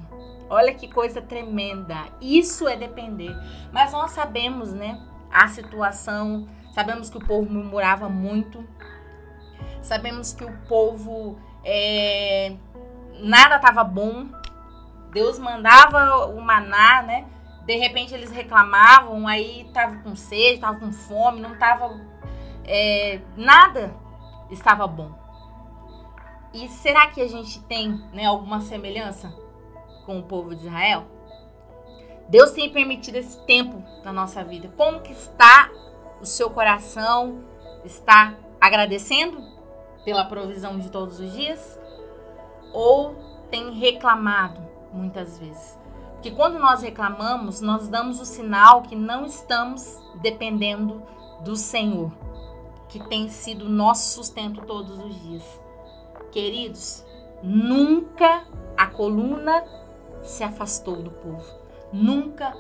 Olha 0.51 0.75
que 0.75 0.89
coisa 0.89 1.21
tremenda. 1.23 2.07
Isso 2.21 2.67
é 2.67 2.77
depender. 2.77 3.35
Mas 3.73 3.93
nós 3.93 4.11
sabemos, 4.13 4.73
né, 4.73 5.01
a 5.31 5.49
situação, 5.49 6.47
sabemos 6.73 7.09
que 7.09 7.17
o 7.19 7.27
povo 7.27 7.51
murmurava 7.51 8.09
muito, 8.09 8.63
sabemos 9.81 10.33
que 10.33 10.45
o 10.45 10.53
povo 10.67 11.39
é, 11.65 12.57
nada 13.21 13.57
estava 13.57 13.85
bom. 13.85 14.27
Deus 15.13 15.39
mandava 15.39 16.27
o 16.27 16.41
maná, 16.41 17.03
né? 17.03 17.27
De 17.65 17.77
repente 17.77 18.15
eles 18.15 18.31
reclamavam, 18.31 19.27
aí 19.27 19.69
tava 19.75 19.97
com 19.99 20.17
sede, 20.17 20.61
tava 20.61 20.79
com 20.81 20.93
fome, 20.93 21.41
não 21.41 21.59
tava 21.59 22.01
é, 22.65 23.21
nada 23.37 23.95
estava 24.51 24.87
bom. 24.87 25.13
E 26.53 26.69
será 26.69 27.09
que 27.09 27.21
a 27.21 27.29
gente 27.29 27.61
tem 27.65 27.93
né, 28.13 28.25
alguma 28.25 28.61
semelhança 28.61 29.35
com 30.07 30.19
o 30.19 30.23
povo 30.23 30.55
de 30.55 30.67
Israel? 30.67 31.05
Deus 32.29 32.51
tem 32.53 32.71
permitido 32.71 33.17
esse 33.17 33.39
tempo 33.47 33.83
na 34.05 34.13
nossa 34.13 34.45
vida. 34.45 34.71
Como 34.77 35.01
que 35.01 35.13
está 35.13 35.71
o 36.21 36.27
seu 36.27 36.51
coração? 36.51 37.43
Está 37.85 38.35
agradecendo 38.61 39.43
pela 40.05 40.25
provisão 40.25 40.79
de 40.79 40.91
todos 40.91 41.21
os 41.21 41.33
dias? 41.33 41.79
Ou 42.73 43.15
tem 43.51 43.73
reclamado 43.73 44.68
muitas 44.93 45.39
vezes? 45.39 45.79
Porque 46.15 46.31
quando 46.31 46.59
nós 46.59 46.83
reclamamos, 46.83 47.61
nós 47.61 47.89
damos 47.89 48.21
o 48.21 48.25
sinal 48.25 48.83
que 48.83 48.97
não 48.97 49.25
estamos 49.25 49.99
dependendo 50.21 51.03
do 51.45 51.55
Senhor 51.55 52.11
que 52.89 52.99
tem 53.09 53.29
sido 53.29 53.69
nosso 53.69 54.15
sustento 54.15 54.63
todos 54.63 54.99
os 54.99 55.23
dias. 55.23 55.61
Queridos, 56.33 57.05
nunca 57.43 58.45
a 58.77 58.87
coluna 58.87 59.65
se 60.23 60.43
afastou 60.43 61.03
do 61.03 61.11
povo. 61.11 61.45
Nunca 61.93 62.57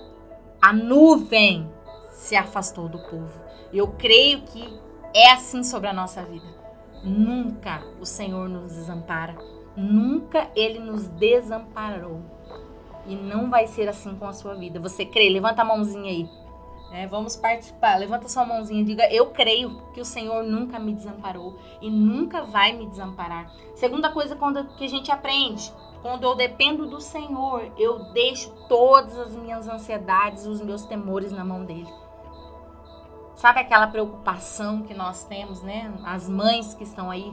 a 0.60 0.72
nuvem 0.72 1.70
se 2.10 2.36
afastou 2.36 2.88
do 2.88 2.98
povo. 2.98 3.40
Eu 3.72 3.88
creio 3.88 4.42
que 4.42 4.78
é 5.14 5.32
assim 5.32 5.62
sobre 5.62 5.88
a 5.88 5.92
nossa 5.92 6.22
vida. 6.22 6.46
Nunca 7.02 7.82
o 8.00 8.04
Senhor 8.04 8.48
nos 8.48 8.74
desampara. 8.74 9.36
Nunca 9.78 10.50
ele 10.56 10.80
nos 10.80 11.06
desamparou. 11.06 12.20
E 13.06 13.14
não 13.14 13.48
vai 13.48 13.68
ser 13.68 13.88
assim 13.88 14.16
com 14.16 14.26
a 14.26 14.32
sua 14.32 14.54
vida. 14.54 14.80
Você 14.80 15.06
crê? 15.06 15.28
Levanta 15.28 15.62
a 15.62 15.64
mãozinha 15.64 16.10
aí. 16.10 16.28
É, 16.92 17.06
vamos 17.06 17.36
participar. 17.36 17.96
Levanta 17.96 18.28
sua 18.28 18.44
mãozinha 18.44 18.80
e 18.80 18.84
diga: 18.84 19.08
Eu 19.12 19.26
creio 19.26 19.80
que 19.94 20.00
o 20.00 20.04
Senhor 20.04 20.42
nunca 20.42 20.80
me 20.80 20.92
desamparou 20.92 21.56
e 21.80 21.88
nunca 21.88 22.42
vai 22.42 22.72
me 22.72 22.86
desamparar. 22.86 23.52
Segunda 23.76 24.10
coisa 24.10 24.34
quando, 24.34 24.64
que 24.76 24.84
a 24.84 24.88
gente 24.88 25.12
aprende: 25.12 25.72
quando 26.02 26.24
eu 26.24 26.34
dependo 26.34 26.86
do 26.86 27.00
Senhor, 27.00 27.70
eu 27.78 28.12
deixo 28.12 28.50
todas 28.68 29.16
as 29.16 29.36
minhas 29.36 29.68
ansiedades, 29.68 30.44
os 30.44 30.60
meus 30.60 30.84
temores 30.84 31.30
na 31.30 31.44
mão 31.44 31.64
dele. 31.64 31.88
Sabe 33.34 33.60
aquela 33.60 33.86
preocupação 33.86 34.82
que 34.82 34.92
nós 34.92 35.24
temos, 35.24 35.62
né? 35.62 35.94
As 36.04 36.28
mães 36.28 36.74
que 36.74 36.82
estão 36.82 37.08
aí, 37.08 37.32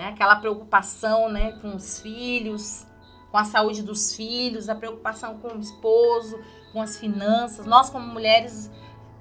né? 0.00 0.08
aquela 0.08 0.36
preocupação, 0.36 1.28
né, 1.28 1.52
com 1.60 1.76
os 1.76 2.00
filhos, 2.00 2.86
com 3.30 3.36
a 3.36 3.44
saúde 3.44 3.82
dos 3.82 4.16
filhos, 4.16 4.70
a 4.70 4.74
preocupação 4.74 5.38
com 5.38 5.48
o 5.48 5.60
esposo, 5.60 6.40
com 6.72 6.80
as 6.80 6.96
finanças. 6.98 7.66
Nós 7.66 7.90
como 7.90 8.06
mulheres, 8.06 8.70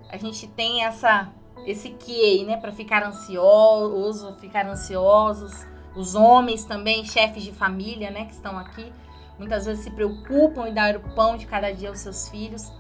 a 0.09 0.15
gente 0.15 0.47
tem 0.47 0.85
essa 0.85 1.29
esse 1.65 1.89
que, 1.89 2.45
né, 2.45 2.55
para 2.55 2.71
ficar 2.71 3.03
ansioso, 3.05 4.33
ficar 4.39 4.65
ansiosos. 4.65 5.67
Os 5.93 6.15
homens 6.15 6.63
também, 6.63 7.03
chefes 7.03 7.43
de 7.43 7.51
família, 7.51 8.09
né, 8.09 8.23
que 8.23 8.31
estão 8.31 8.57
aqui, 8.57 8.93
muitas 9.37 9.65
vezes 9.65 9.83
se 9.83 9.91
preocupam 9.91 10.69
em 10.69 10.73
dar 10.73 10.95
o 10.95 11.01
pão 11.13 11.35
de 11.35 11.45
cada 11.45 11.71
dia 11.73 11.89
aos 11.89 11.99
seus 11.99 12.29
filhos. 12.29 12.71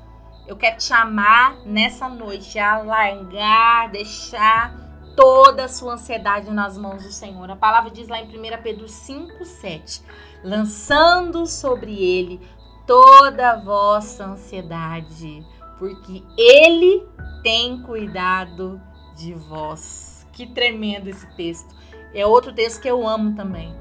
Eu 0.47 0.55
quero 0.55 0.77
te 0.77 0.85
chamar 0.85 1.57
nessa 1.65 2.07
noite 2.07 2.57
a 2.57 2.77
largar, 2.81 3.89
deixar 3.89 4.88
toda 5.19 5.65
a 5.65 5.67
sua 5.67 5.95
ansiedade 5.95 6.49
nas 6.49 6.77
mãos 6.77 7.03
do 7.03 7.11
Senhor. 7.11 7.51
A 7.51 7.55
palavra 7.55 7.91
diz 7.91 8.07
lá 8.07 8.21
em 8.21 8.25
1 8.25 8.61
Pedro 8.63 8.87
5, 8.87 9.43
7: 9.43 10.01
lançando 10.41 11.45
sobre 11.45 12.01
ele 12.01 12.39
toda 12.87 13.51
a 13.51 13.59
vossa 13.59 14.27
ansiedade, 14.27 15.45
porque 15.77 16.23
Ele 16.37 17.05
tem 17.43 17.81
cuidado 17.81 18.81
de 19.17 19.33
vós. 19.33 20.25
Que 20.31 20.47
tremendo 20.47 21.09
esse 21.09 21.27
texto. 21.35 21.75
É 22.13 22.25
outro 22.25 22.53
texto 22.53 22.81
que 22.81 22.89
eu 22.89 23.05
amo 23.05 23.35
também. 23.35 23.75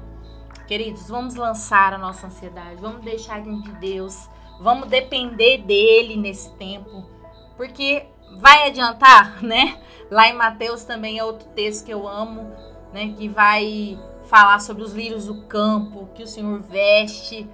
Queridos, 0.67 1.07
vamos 1.07 1.35
lançar 1.35 1.93
a 1.93 1.97
nossa 1.97 2.27
ansiedade, 2.27 2.81
vamos 2.81 3.01
deixar 3.05 3.41
de 3.41 3.71
Deus, 3.79 4.29
vamos 4.59 4.89
depender 4.89 5.59
dele 5.59 6.17
nesse 6.17 6.53
tempo, 6.57 7.09
porque 7.55 8.05
vai 8.37 8.67
adiantar, 8.67 9.43
né? 9.43 9.79
Lá 10.09 10.27
em 10.27 10.33
Mateus 10.33 10.83
também 10.83 11.19
é 11.19 11.23
outro 11.23 11.47
texto 11.49 11.85
que 11.85 11.93
eu 11.93 12.07
amo, 12.07 12.51
né? 12.93 13.13
Que 13.17 13.27
vai 13.27 13.99
falar 14.25 14.59
sobre 14.59 14.83
os 14.83 14.93
lírios 14.93 15.25
do 15.25 15.41
campo, 15.43 16.09
que 16.13 16.23
o 16.23 16.27
Senhor 16.27 16.59
veste, 16.59 17.49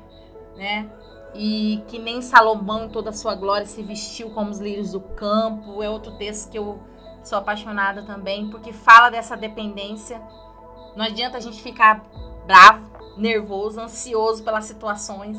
né? 0.55 0.89
e 1.35 1.83
que 1.87 1.99
nem 1.99 2.21
Salomão 2.21 2.85
em 2.85 2.89
toda 2.89 3.09
a 3.09 3.13
sua 3.13 3.35
glória 3.35 3.65
se 3.65 3.83
vestiu 3.83 4.29
como 4.29 4.49
os 4.49 4.59
lírios 4.59 4.93
do 4.93 5.01
campo. 5.01 5.83
É 5.83 5.89
outro 5.89 6.13
texto 6.13 6.49
que 6.49 6.57
eu 6.57 6.79
sou 7.23 7.37
apaixonada 7.37 8.03
também, 8.03 8.49
porque 8.49 8.71
fala 8.71 9.09
dessa 9.09 9.35
dependência. 9.35 10.21
Não 10.95 11.03
adianta 11.03 11.37
a 11.37 11.41
gente 11.41 11.61
ficar 11.61 12.05
bravo, 12.47 12.89
nervoso, 13.17 13.81
ansioso 13.81 14.43
pelas 14.43 14.63
situações, 14.63 15.37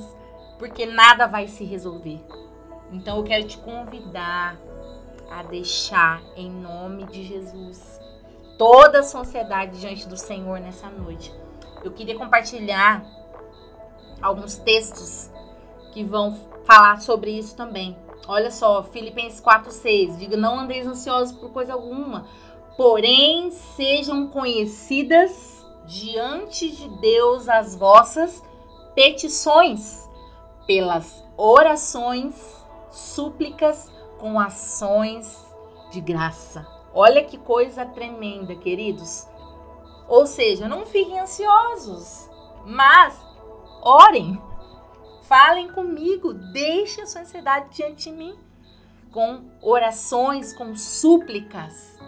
porque 0.59 0.85
nada 0.85 1.27
vai 1.27 1.49
se 1.49 1.65
resolver. 1.65 2.23
Então 2.93 3.17
eu 3.17 3.25
quero 3.25 3.47
te 3.47 3.57
convidar 3.59 4.59
a 5.31 5.43
deixar 5.43 6.23
em 6.37 6.51
nome 6.51 7.05
de 7.05 7.25
Jesus 7.25 8.01
toda 8.59 9.01
a 9.01 9.03
sua 9.03 9.21
ansiedade 9.21 9.79
diante 9.79 10.09
do 10.09 10.17
Senhor 10.17 10.61
nessa 10.61 10.89
noite. 10.89 11.33
Eu 11.85 11.93
queria 11.93 12.17
compartilhar 12.17 13.05
alguns 14.21 14.57
textos 14.57 15.31
que 15.93 16.03
vão 16.03 16.39
falar 16.65 17.01
sobre 17.01 17.31
isso 17.31 17.55
também. 17.55 17.97
Olha 18.27 18.51
só, 18.51 18.83
Filipenses 18.83 19.41
4:6, 19.41 20.19
diga: 20.19 20.37
"Não 20.37 20.59
andeis 20.59 20.87
ansiosos 20.87 21.37
por 21.37 21.51
coisa 21.51 21.75
alguma, 21.75 22.27
porém 22.77 23.51
sejam 23.51 24.29
conhecidas 24.29 25.65
diante 25.87 26.71
de 26.71 26.89
Deus 27.01 27.49
as 27.49 27.77
vossas 27.77 28.43
petições 28.95 30.09
pelas 30.67 31.25
orações, 31.37 32.35
súplicas 32.91 33.93
com 34.19 34.39
ações 34.39 35.45
de 35.91 36.01
graça." 36.01 36.67
Olha 36.95 37.25
que 37.25 37.37
coisa 37.37 37.85
tremenda, 37.85 38.55
queridos. 38.55 39.27
Ou 40.09 40.27
seja, 40.27 40.69
não 40.69 40.87
fiquem 40.87 41.21
ansiosos, 41.21 42.31
mas 42.65 43.21
orem 43.83 44.41
Falem 45.27 45.67
comigo, 45.67 46.33
deixe 46.33 47.01
a 47.01 47.07
sua 47.07 47.23
ansiedade 47.23 47.71
diante 47.75 48.09
de 48.09 48.17
mim, 48.17 48.39
com 49.11 49.51
orações, 49.61 50.53
com 50.53 50.77
súplicas, 50.77 51.99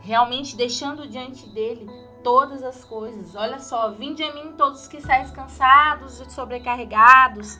realmente 0.00 0.56
deixando 0.56 1.08
diante 1.08 1.48
dele 1.48 1.90
todas 2.22 2.62
as 2.62 2.84
coisas. 2.84 3.34
Olha 3.34 3.58
só, 3.58 3.90
vinde 3.90 4.22
a 4.22 4.32
mim 4.32 4.54
todos 4.56 4.86
que 4.86 4.98
estáis 4.98 5.32
cansados 5.32 6.20
e 6.20 6.30
sobrecarregados, 6.30 7.58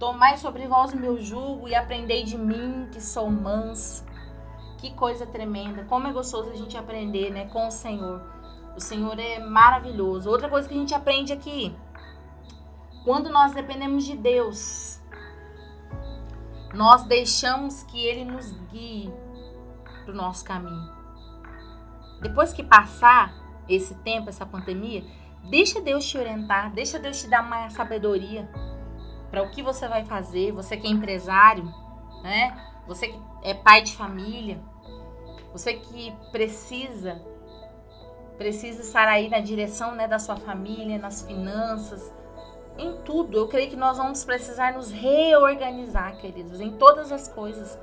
tomai 0.00 0.38
sobre 0.38 0.66
vós 0.66 0.94
o 0.94 0.96
meu 0.96 1.22
jugo 1.22 1.68
e 1.68 1.74
aprendei 1.74 2.24
de 2.24 2.36
mim 2.38 2.88
que 2.90 3.00
sou 3.02 3.30
manso. 3.30 4.02
Que 4.78 4.94
coisa 4.94 5.26
tremenda, 5.26 5.84
como 5.84 6.08
é 6.08 6.12
gostoso 6.12 6.48
a 6.50 6.56
gente 6.56 6.74
aprender, 6.74 7.30
né, 7.30 7.44
com 7.50 7.68
o 7.68 7.70
Senhor. 7.70 8.22
O 8.74 8.80
Senhor 8.80 9.18
é 9.18 9.38
maravilhoso. 9.38 10.30
Outra 10.30 10.48
coisa 10.48 10.66
que 10.66 10.74
a 10.74 10.78
gente 10.78 10.94
aprende 10.94 11.34
aqui, 11.34 11.76
quando 13.04 13.28
nós 13.28 13.52
dependemos 13.52 14.04
de 14.04 14.16
Deus, 14.16 14.98
nós 16.72 17.04
deixamos 17.04 17.82
que 17.82 18.02
Ele 18.02 18.24
nos 18.24 18.52
guie, 18.72 19.12
para 20.02 20.14
o 20.14 20.16
nosso 20.16 20.42
caminho. 20.46 20.90
Depois 22.22 22.54
que 22.54 22.62
passar 22.62 23.34
esse 23.68 23.94
tempo, 23.96 24.30
essa 24.30 24.46
pandemia, 24.46 25.04
deixa 25.50 25.78
Deus 25.78 26.06
te 26.06 26.16
orientar, 26.16 26.72
deixa 26.72 26.98
Deus 26.98 27.20
te 27.20 27.28
dar 27.28 27.42
mais 27.42 27.74
sabedoria 27.74 28.48
para 29.30 29.42
o 29.42 29.50
que 29.50 29.62
você 29.62 29.86
vai 29.88 30.04
fazer. 30.04 30.52
Você 30.52 30.76
que 30.76 30.86
é 30.86 30.90
empresário, 30.90 31.64
né? 32.22 32.56
Você 32.86 33.08
que 33.08 33.20
é 33.42 33.54
pai 33.54 33.82
de 33.82 33.96
família, 33.96 34.60
você 35.52 35.74
que 35.74 36.14
precisa 36.30 37.20
precisa 38.36 38.80
estar 38.80 39.06
aí 39.06 39.28
na 39.28 39.38
direção, 39.40 39.94
né, 39.94 40.08
da 40.08 40.18
sua 40.18 40.34
família, 40.34 40.98
nas 40.98 41.20
finanças, 41.20 42.10
em 42.78 42.96
tudo. 43.02 43.36
Eu 43.36 43.48
creio 43.48 43.68
que 43.68 43.76
nós 43.76 43.98
vamos 43.98 44.24
precisar 44.24 44.72
nos 44.72 44.90
reorganizar, 44.90 46.16
queridos, 46.16 46.58
em 46.58 46.70
todas 46.70 47.12
as 47.12 47.28
coisas. 47.28 47.78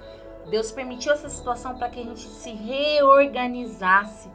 Deus 0.50 0.72
permitiu 0.72 1.14
essa 1.14 1.30
situação 1.30 1.78
para 1.78 1.90
que 1.90 2.00
a 2.00 2.04
gente 2.04 2.22
se 2.22 2.50
reorganizasse, 2.54 4.32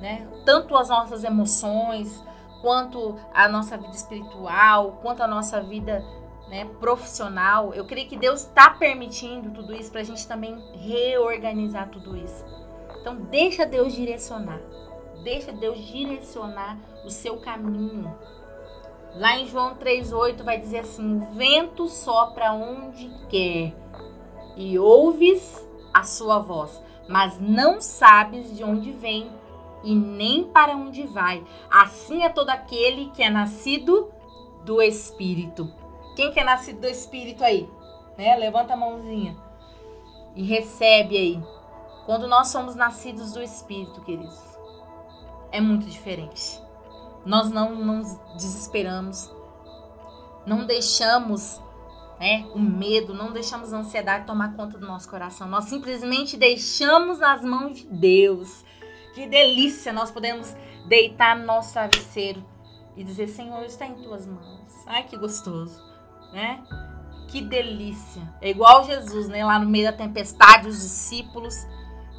né? 0.00 0.28
Tanto 0.44 0.76
as 0.76 0.88
nossas 0.88 1.24
emoções, 1.24 2.22
quanto 2.60 3.16
a 3.34 3.48
nossa 3.48 3.76
vida 3.76 3.94
espiritual, 3.94 5.00
quanto 5.02 5.22
a 5.22 5.26
nossa 5.26 5.60
vida 5.62 6.04
né, 6.48 6.64
profissional. 6.80 7.74
Eu 7.74 7.84
creio 7.86 8.08
que 8.08 8.16
Deus 8.16 8.42
está 8.42 8.70
permitindo 8.70 9.50
tudo 9.50 9.74
isso 9.74 9.90
para 9.90 10.00
a 10.00 10.04
gente 10.04 10.26
também 10.26 10.56
reorganizar 10.74 11.88
tudo 11.90 12.16
isso. 12.16 12.44
Então 13.00 13.16
deixa 13.16 13.64
Deus 13.64 13.92
direcionar, 13.92 14.60
deixa 15.22 15.52
Deus 15.52 15.78
direcionar 15.78 16.78
o 17.04 17.10
seu 17.10 17.38
caminho. 17.38 18.12
Lá 19.14 19.38
em 19.38 19.46
João 19.46 19.76
3,8 19.76 20.42
vai 20.42 20.58
dizer 20.58 20.80
assim: 20.80 21.20
vento 21.32 21.88
sopra 21.88 22.52
onde 22.52 23.10
quer 23.28 23.74
e 24.56 24.78
ouves 24.78 25.64
a 25.92 26.02
sua 26.02 26.38
voz, 26.38 26.82
mas 27.08 27.38
não 27.40 27.80
sabes 27.80 28.54
de 28.56 28.62
onde 28.62 28.90
vem 28.92 29.30
e 29.82 29.94
nem 29.94 30.44
para 30.44 30.76
onde 30.76 31.06
vai. 31.06 31.42
Assim 31.70 32.22
é 32.22 32.28
todo 32.28 32.50
aquele 32.50 33.10
que 33.10 33.22
é 33.22 33.30
nascido 33.30 34.10
do 34.64 34.82
Espírito. 34.82 35.72
Quem 36.16 36.32
que 36.32 36.40
é 36.40 36.44
nascido 36.44 36.80
do 36.80 36.88
Espírito 36.88 37.44
aí? 37.44 37.70
Né? 38.18 38.34
Levanta 38.36 38.72
a 38.72 38.76
mãozinha 38.76 39.36
e 40.34 40.42
recebe 40.42 41.16
aí. 41.16 41.42
Quando 42.06 42.26
nós 42.26 42.48
somos 42.48 42.74
nascidos 42.74 43.32
do 43.32 43.42
Espírito, 43.42 44.00
queridos, 44.00 44.38
é 45.52 45.60
muito 45.60 45.86
diferente. 45.86 46.60
Nós 47.24 47.50
não 47.50 47.74
nos 47.74 48.18
desesperamos, 48.36 49.30
não 50.46 50.66
deixamos 50.66 51.60
né? 52.18 52.46
O 52.54 52.58
medo, 52.58 53.12
não 53.12 53.32
deixamos 53.32 53.72
a 53.72 53.78
ansiedade 53.78 54.26
tomar 54.26 54.54
conta 54.56 54.78
do 54.78 54.86
nosso 54.86 55.08
coração. 55.08 55.46
Nós 55.48 55.66
simplesmente 55.66 56.36
deixamos 56.36 57.18
nas 57.18 57.42
mãos 57.42 57.78
de 57.78 57.86
Deus. 57.86 58.64
Que 59.14 59.26
delícia 59.26 59.92
nós 59.92 60.10
podemos 60.10 60.54
deitar 60.88 61.36
no 61.38 61.44
nosso 61.44 61.72
travesseiro 61.72 62.44
e 62.96 63.04
dizer: 63.04 63.28
Senhor, 63.28 63.62
está 63.64 63.86
em 63.86 63.94
tuas 63.94 64.26
mãos. 64.26 64.72
Ai, 64.86 65.04
que 65.04 65.16
gostoso, 65.16 65.82
né? 66.32 66.62
Que 67.28 67.40
delícia. 67.40 68.22
É 68.40 68.50
igual 68.50 68.84
Jesus, 68.84 69.28
né? 69.28 69.44
Lá 69.44 69.58
no 69.58 69.68
meio 69.68 69.90
da 69.90 69.96
tempestade, 69.96 70.68
os 70.68 70.80
discípulos 70.80 71.66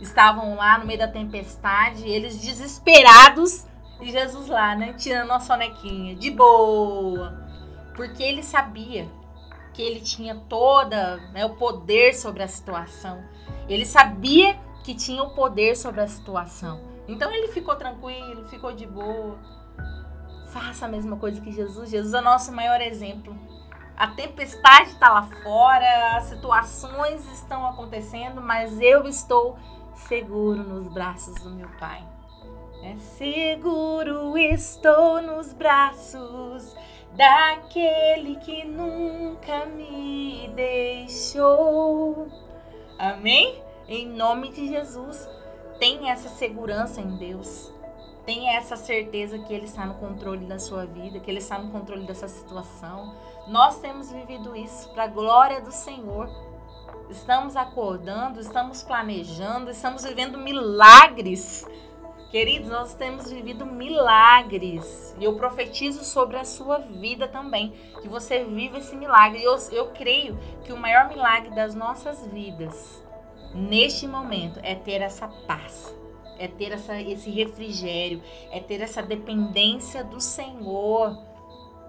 estavam 0.02 0.56
lá 0.56 0.78
no 0.78 0.86
meio 0.86 1.00
da 1.00 1.08
tempestade, 1.08 2.08
eles 2.08 2.40
desesperados, 2.40 3.66
e 4.00 4.12
Jesus 4.12 4.48
lá, 4.48 4.76
né? 4.76 4.94
Tirando 4.94 5.32
a 5.32 5.40
sonequinha, 5.40 6.16
de 6.16 6.30
boa. 6.30 7.48
Porque 7.96 8.22
ele 8.22 8.44
sabia 8.44 9.10
que 9.74 9.82
ele 9.82 10.02
tinha 10.02 10.36
toda 10.50 11.18
né, 11.32 11.46
o 11.46 11.56
poder 11.56 12.14
sobre 12.14 12.44
a 12.44 12.48
situação. 12.48 13.24
Ele 13.68 13.86
sabia 13.86 14.58
que 14.84 14.94
tinha 14.94 15.22
o 15.24 15.32
poder 15.32 15.76
sobre 15.76 16.02
a 16.02 16.08
situação. 16.08 16.80
Então 17.08 17.32
ele 17.32 17.48
ficou 17.50 17.76
tranquilo, 17.76 18.48
ficou 18.48 18.74
de 18.74 18.86
boa. 18.86 19.38
Faça 20.52 20.86
a 20.86 20.90
mesma 20.90 21.18
coisa 21.18 21.42
que 21.42 21.52
Jesus. 21.52 21.90
Jesus 21.90 22.14
é 22.14 22.20
o 22.20 22.24
nosso 22.24 22.52
maior 22.52 22.82
exemplo. 22.82 23.36
A 23.98 24.08
tempestade 24.10 24.92
está 24.92 25.10
lá 25.10 25.24
fora, 25.24 26.18
as 26.18 26.26
situações 26.26 27.26
estão 27.34 27.66
acontecendo, 27.66 28.40
mas 28.40 28.80
eu 28.80 29.08
estou 29.08 29.58
seguro 29.96 30.64
nos 30.64 30.88
braços 30.88 31.34
do 31.42 31.50
meu 31.50 31.68
Pai. 31.80 32.06
É 32.84 32.96
seguro 32.96 34.38
estou 34.38 35.20
nos 35.22 35.52
braços 35.52 36.76
daquele 37.14 38.36
que 38.36 38.64
nunca 38.64 39.66
me 39.66 40.52
deixou. 40.56 42.28
Amém? 43.00 43.64
Em 43.88 44.08
nome 44.08 44.52
de 44.52 44.68
Jesus, 44.68 45.28
tenha 45.80 46.14
essa 46.14 46.30
segurança 46.30 47.02
em 47.02 47.18
Deus. 47.18 47.74
Tenha 48.28 48.58
essa 48.58 48.76
certeza 48.76 49.40
que 49.40 49.54
Ele 49.54 49.66
está 49.66 49.86
no 49.86 49.96
controle 49.96 50.46
da 50.46 50.60
sua 50.60 50.86
vida, 50.86 51.20
que 51.20 51.32
Ele 51.32 51.40
está 51.40 51.58
no 51.58 51.72
controle 51.72 52.06
dessa 52.06 52.28
situação. 52.28 53.16
Nós 53.48 53.80
temos 53.80 54.12
vivido 54.12 54.56
isso 54.56 54.90
para 54.90 55.04
a 55.04 55.08
glória 55.08 55.62
do 55.62 55.72
Senhor. 55.72 56.30
Estamos 57.10 57.56
acordando, 57.56 58.40
estamos 58.40 58.84
planejando, 58.84 59.72
estamos 59.72 60.04
vivendo 60.04 60.38
milagres 60.38 61.66
Queridos, 62.30 62.70
nós 62.70 62.94
temos 62.94 63.32
vivido 63.32 63.66
milagres 63.66 65.16
e 65.18 65.24
eu 65.24 65.38
profetizo 65.38 66.04
sobre 66.04 66.36
a 66.36 66.44
sua 66.44 66.78
vida 66.78 67.26
também, 67.26 67.72
que 68.02 68.10
você 68.10 68.44
viva 68.44 68.80
esse 68.80 68.98
milagre. 68.98 69.42
Eu, 69.42 69.56
eu 69.72 69.88
creio 69.92 70.38
que 70.66 70.74
o 70.74 70.78
maior 70.78 71.08
milagre 71.08 71.56
das 71.56 71.74
nossas 71.74 72.28
vidas 72.28 73.02
neste 73.56 74.06
momento 74.06 74.60
é 74.62 74.76
ter 74.76 75.02
essa 75.02 75.30
paz, 75.48 75.96
é 76.38 76.50
ter 76.50 76.74
essa, 76.74 77.02
esse 77.02 77.32
refrigério, 77.32 78.22
é 78.52 78.60
ter 78.60 78.82
essa 78.82 79.02
dependência 79.02 80.04
do 80.04 80.20
Senhor. 80.20 81.18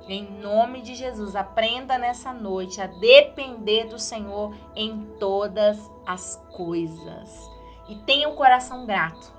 Em 0.09 0.25
nome 0.41 0.81
de 0.81 0.95
Jesus, 0.95 1.37
aprenda 1.37 1.99
nessa 1.99 2.33
noite 2.33 2.81
a 2.81 2.87
depender 2.87 3.85
do 3.85 3.99
Senhor 3.99 4.55
em 4.75 5.05
todas 5.21 5.79
as 6.07 6.43
coisas. 6.57 7.51
E 7.89 7.97
tenha 7.97 8.29
um 8.29 8.35
coração 8.35 8.87
grato 8.87 9.39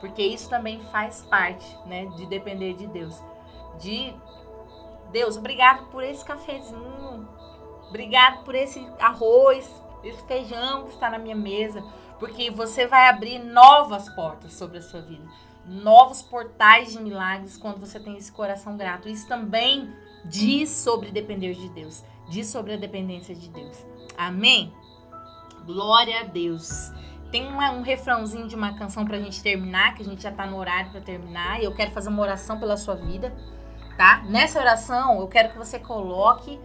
porque 0.00 0.22
isso 0.22 0.48
também 0.48 0.80
faz 0.92 1.22
parte, 1.22 1.66
né, 1.86 2.06
de 2.06 2.26
depender 2.26 2.74
de 2.74 2.86
Deus. 2.86 3.22
De 3.78 4.14
Deus, 5.10 5.36
obrigado 5.36 5.86
por 5.86 6.02
esse 6.02 6.24
cafezinho. 6.24 7.28
Obrigado 7.88 8.44
por 8.44 8.54
esse 8.54 8.86
arroz, 9.00 9.82
esse 10.04 10.22
feijão 10.24 10.84
que 10.84 10.90
está 10.90 11.10
na 11.10 11.18
minha 11.18 11.36
mesa, 11.36 11.82
porque 12.18 12.50
você 12.50 12.86
vai 12.86 13.08
abrir 13.08 13.38
novas 13.38 14.08
portas 14.10 14.52
sobre 14.52 14.78
a 14.78 14.82
sua 14.82 15.00
vida, 15.00 15.26
novos 15.68 16.22
portais 16.22 16.92
de 16.92 17.00
milagres 17.00 17.56
quando 17.56 17.78
você 17.78 18.00
tem 18.00 18.16
esse 18.16 18.32
coração 18.32 18.76
grato. 18.76 19.08
Isso 19.08 19.28
também 19.28 19.92
diz 20.24 20.70
sobre 20.70 21.10
depender 21.10 21.54
de 21.54 21.68
Deus, 21.68 22.04
diz 22.28 22.46
sobre 22.46 22.74
a 22.74 22.76
dependência 22.76 23.34
de 23.34 23.48
Deus. 23.48 23.86
Amém? 24.16 24.72
Glória 25.64 26.20
a 26.20 26.24
Deus. 26.24 26.90
Tem 27.30 27.46
uma, 27.46 27.70
um 27.72 27.82
refrãozinho 27.82 28.48
de 28.48 28.56
uma 28.56 28.76
canção 28.78 29.04
pra 29.04 29.18
gente 29.18 29.42
terminar, 29.42 29.94
que 29.94 30.02
a 30.02 30.04
gente 30.04 30.22
já 30.22 30.32
tá 30.32 30.46
no 30.46 30.56
horário 30.56 30.90
para 30.90 31.00
terminar, 31.00 31.60
e 31.60 31.64
eu 31.64 31.74
quero 31.74 31.90
fazer 31.90 32.08
uma 32.08 32.22
oração 32.22 32.58
pela 32.58 32.76
sua 32.76 32.94
vida, 32.94 33.34
tá? 33.96 34.22
Nessa 34.26 34.58
oração, 34.58 35.20
eu 35.20 35.28
quero 35.28 35.50
que 35.52 35.58
você 35.58 35.78
coloque 35.78 36.58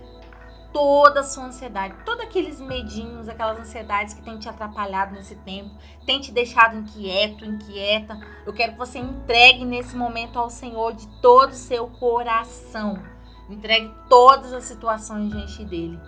toda 0.73 1.19
a 1.19 1.23
sua 1.23 1.45
ansiedade, 1.45 1.93
todos 2.03 2.23
aqueles 2.23 2.59
medinhos, 2.59 3.29
aquelas 3.29 3.59
ansiedades 3.59 4.13
que 4.15 4.23
tem 4.23 4.37
te 4.39 4.49
atrapalhado 4.49 5.13
nesse 5.13 5.35
tempo, 5.35 5.69
tem 6.05 6.19
te 6.19 6.31
deixado 6.31 6.75
inquieto, 6.75 7.45
inquieta. 7.45 8.19
Eu 8.45 8.51
quero 8.51 8.73
que 8.73 8.79
você 8.79 8.97
entregue 8.97 9.63
nesse 9.63 9.95
momento 9.95 10.37
ao 10.39 10.49
Senhor 10.49 10.93
de 10.93 11.07
todo 11.21 11.51
o 11.51 11.55
seu 11.55 11.87
coração. 11.87 13.01
Entregue 13.49 13.93
todas 14.09 14.51
as 14.51 14.63
situações 14.63 15.29
diante 15.31 15.63
dele, 15.63 15.99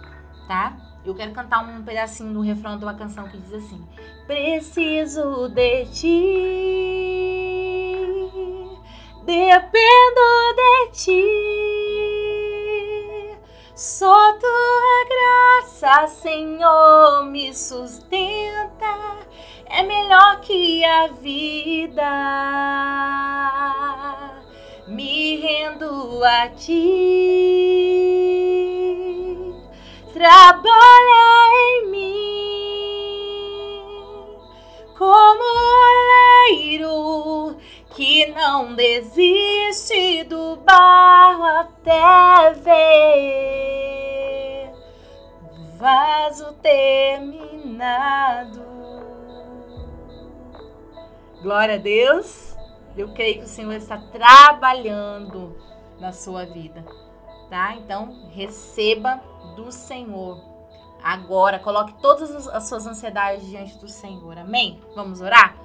tá? 0.48 0.76
Eu 1.06 1.14
quero 1.14 1.32
cantar 1.32 1.64
um 1.64 1.84
pedacinho 1.84 2.34
do 2.34 2.42
refrão 2.42 2.80
de 2.80 2.84
uma 2.84 2.96
canção 2.96 3.30
que 3.30 3.38
diz 3.38 3.54
assim: 3.54 3.88
Preciso 4.26 5.48
de 5.50 5.86
ti, 5.86 6.42
dependo 9.24 10.56
de 10.56 10.92
ti. 10.94 11.66
Tua 14.16 14.25
Senhor, 16.08 17.26
me 17.26 17.54
sustenta. 17.54 19.18
É 19.66 19.84
melhor 19.84 20.42
que 20.42 20.84
a 20.84 21.08
vida. 21.08 22.02
Me 24.88 25.38
rendo 25.38 26.24
a 26.24 26.50
ti 26.50 27.96
trabalha 30.16 31.52
em 31.54 31.92
mim 31.92 32.16
como 34.98 35.44
oleiro 36.72 37.58
que 37.94 38.28
não 38.28 38.74
desiste 38.76 40.24
do 40.24 40.56
barro 40.56 41.44
até 41.44 42.54
ver 42.54 44.05
vaso 45.78 46.54
terminado. 46.62 47.76
Glória 51.42 51.76
a 51.76 51.80
Deus. 51.80 52.56
Eu 52.98 53.14
creio 53.14 53.40
que 53.40 53.46
o 53.46 53.48
Senhor 53.48 53.74
está 53.74 53.98
trabalhando 53.98 55.58
na 56.00 56.14
sua 56.14 56.46
vida, 56.46 56.86
tá? 57.50 57.76
Então, 57.76 58.30
receba 58.32 59.22
do 59.56 59.70
Senhor. 59.72 60.42
Agora, 61.04 61.60
coloque 61.60 61.94
todas 62.02 62.48
as 62.48 62.68
suas 62.68 62.88
ansiedades 62.88 63.46
diante 63.48 63.78
do 63.78 63.90
Senhor. 63.90 64.38
Amém? 64.38 64.82
Vamos 64.96 65.20
orar? 65.22 65.58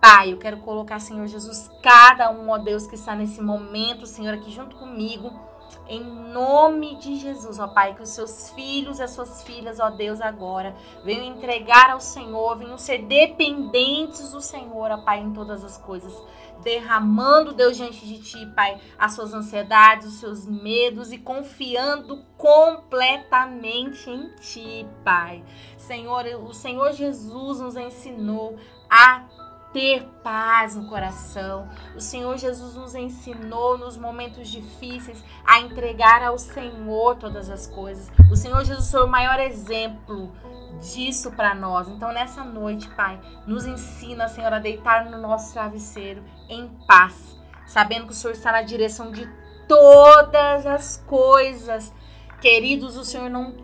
Pai, 0.00 0.32
eu 0.32 0.38
quero 0.38 0.56
colocar, 0.58 0.98
Senhor 0.98 1.26
Jesus, 1.28 1.70
cada 1.80 2.30
um, 2.32 2.50
ó 2.50 2.58
Deus, 2.58 2.88
que 2.88 2.96
está 2.96 3.14
nesse 3.14 3.40
momento, 3.40 4.04
Senhor, 4.06 4.34
aqui 4.34 4.50
junto 4.50 4.76
comigo 4.76 5.51
em 5.92 6.02
nome 6.02 6.96
de 6.96 7.16
Jesus, 7.16 7.58
ó 7.58 7.68
Pai, 7.68 7.94
que 7.94 8.02
os 8.02 8.08
seus 8.08 8.50
filhos 8.50 8.98
e 8.98 9.02
as 9.02 9.10
suas 9.10 9.42
filhas, 9.42 9.78
ó 9.78 9.90
Deus, 9.90 10.22
agora 10.22 10.74
venham 11.04 11.26
entregar 11.26 11.90
ao 11.90 12.00
Senhor, 12.00 12.56
venham 12.56 12.78
ser 12.78 13.02
dependentes 13.02 14.32
do 14.32 14.40
Senhor, 14.40 14.90
ó 14.90 14.98
Pai, 14.98 15.20
em 15.20 15.32
todas 15.32 15.62
as 15.62 15.76
coisas. 15.76 16.14
Derramando, 16.62 17.52
Deus, 17.52 17.76
diante 17.76 18.06
de 18.06 18.22
Ti, 18.22 18.46
Pai, 18.54 18.80
as 18.98 19.12
suas 19.12 19.34
ansiedades, 19.34 20.06
os 20.06 20.20
seus 20.20 20.46
medos 20.46 21.12
e 21.12 21.18
confiando 21.18 22.24
completamente 22.38 24.08
em 24.08 24.34
Ti, 24.36 24.86
Pai. 25.04 25.44
Senhor, 25.76 26.24
o 26.42 26.54
Senhor 26.54 26.92
Jesus 26.92 27.60
nos 27.60 27.76
ensinou 27.76 28.56
a 28.88 29.24
ter 29.72 30.04
paz 30.22 30.76
no 30.76 30.88
coração. 30.88 31.68
O 31.96 32.00
Senhor 32.00 32.36
Jesus 32.36 32.74
nos 32.74 32.94
ensinou 32.94 33.78
nos 33.78 33.96
momentos 33.96 34.48
difíceis 34.48 35.24
a 35.44 35.60
entregar 35.60 36.22
ao 36.22 36.38
Senhor 36.38 37.16
todas 37.16 37.48
as 37.48 37.66
coisas. 37.66 38.10
O 38.30 38.36
Senhor 38.36 38.64
Jesus 38.64 38.90
foi 38.90 39.04
o 39.04 39.08
maior 39.08 39.40
exemplo 39.40 40.32
disso 40.80 41.30
para 41.32 41.54
nós. 41.54 41.88
Então, 41.88 42.12
nessa 42.12 42.44
noite, 42.44 42.88
Pai, 42.90 43.20
nos 43.46 43.66
ensina, 43.66 44.28
Senhor, 44.28 44.52
a 44.52 44.58
deitar 44.58 45.10
no 45.10 45.18
nosso 45.18 45.52
travesseiro 45.52 46.22
em 46.48 46.68
paz, 46.86 47.38
sabendo 47.66 48.06
que 48.06 48.12
o 48.12 48.16
Senhor 48.16 48.32
está 48.32 48.52
na 48.52 48.62
direção 48.62 49.10
de 49.10 49.28
todas 49.66 50.66
as 50.66 50.96
coisas. 51.06 51.92
Queridos, 52.40 52.96
o 52.96 53.04
Senhor 53.04 53.30
não 53.30 53.54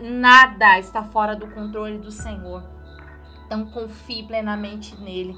nada 0.00 0.78
está 0.78 1.02
fora 1.02 1.34
do 1.34 1.48
controle 1.48 1.98
do 1.98 2.10
Senhor. 2.10 2.62
Então 3.46 3.64
confie 3.66 4.22
plenamente 4.24 4.94
nele 5.00 5.36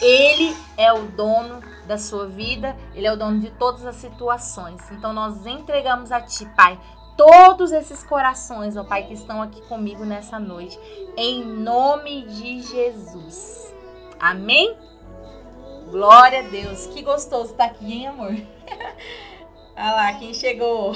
ele 0.00 0.56
é 0.76 0.92
o 0.92 1.06
dono 1.08 1.60
da 1.86 1.98
sua 1.98 2.26
vida, 2.26 2.76
ele 2.94 3.06
é 3.06 3.12
o 3.12 3.16
dono 3.16 3.40
de 3.40 3.50
todas 3.50 3.84
as 3.84 3.96
situações. 3.96 4.90
Então 4.90 5.12
nós 5.12 5.46
entregamos 5.46 6.12
a 6.12 6.20
ti, 6.20 6.46
Pai, 6.56 6.78
todos 7.16 7.72
esses 7.72 8.04
corações, 8.04 8.76
ó 8.76 8.84
Pai, 8.84 9.04
que 9.04 9.14
estão 9.14 9.42
aqui 9.42 9.60
comigo 9.62 10.04
nessa 10.04 10.38
noite, 10.38 10.78
em 11.16 11.44
nome 11.44 12.22
de 12.22 12.62
Jesus. 12.62 13.74
Amém? 14.20 14.76
Glória 15.90 16.40
a 16.40 16.48
Deus. 16.48 16.86
Que 16.86 17.02
gostoso 17.02 17.52
estar 17.52 17.64
aqui, 17.64 17.92
hein, 17.92 18.08
amor? 18.08 18.32
Olha 19.76 19.92
lá, 19.92 20.12
quem 20.14 20.34
chegou. 20.34 20.94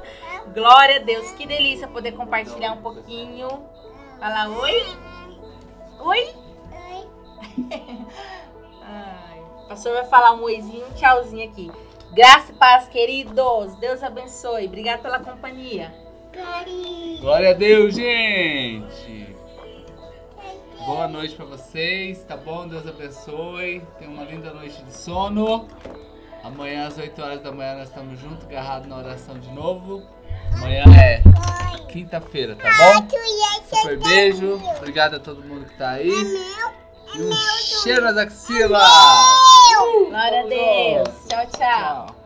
Glória 0.54 0.96
a 0.96 0.98
Deus. 1.00 1.32
Que 1.32 1.46
delícia 1.46 1.88
poder 1.88 2.12
compartilhar 2.12 2.72
um 2.72 2.82
pouquinho. 2.82 3.48
Fala 4.18 4.48
oi. 4.48 4.82
Oi. 6.00 6.47
Ai, 8.82 9.40
o 9.64 9.68
pastor 9.68 9.92
vai 9.94 10.04
falar 10.04 10.34
um 10.34 10.42
oizinho, 10.42 10.86
um 10.86 10.94
tchauzinho 10.94 11.48
aqui. 11.48 11.70
Graça 12.12 12.52
e 12.52 12.54
paz, 12.54 12.88
queridos. 12.88 13.74
Deus 13.76 14.02
abençoe. 14.02 14.66
Obrigado 14.66 15.02
pela 15.02 15.18
companhia. 15.18 15.92
Glória 17.20 17.50
a 17.50 17.54
Deus, 17.54 17.94
gente. 17.94 19.36
Boa 20.86 21.06
noite 21.06 21.34
para 21.34 21.44
vocês, 21.44 22.24
tá 22.24 22.36
bom? 22.36 22.66
Deus 22.66 22.86
abençoe. 22.86 23.82
Tenha 23.98 24.10
uma 24.10 24.24
linda 24.24 24.54
noite 24.54 24.82
de 24.82 24.96
sono. 24.96 25.68
Amanhã 26.42 26.86
às 26.86 26.96
8 26.96 27.20
horas 27.20 27.42
da 27.42 27.52
manhã 27.52 27.76
nós 27.76 27.88
estamos 27.88 28.18
juntos, 28.18 28.46
agarrados 28.46 28.88
na 28.88 28.96
oração 28.96 29.38
de 29.38 29.50
novo. 29.50 30.02
Amanhã 30.54 30.84
é 30.98 31.22
quinta-feira, 31.88 32.56
tá 32.56 32.70
bom? 32.70 33.08
Super 33.76 33.98
beijo. 33.98 34.60
Obrigado 34.78 35.16
a 35.16 35.18
todo 35.18 35.42
mundo 35.42 35.66
que 35.66 35.76
tá 35.76 35.90
aí. 35.90 36.10
E 37.14 37.22
um 37.22 37.32
cheiro 37.82 38.02
nas 38.02 38.16
axilas! 38.16 38.82
Glória 40.08 40.40
a 40.40 40.46
Deus. 40.46 41.08
Tchau, 41.28 41.46
tchau. 41.46 42.06
tchau. 42.06 42.17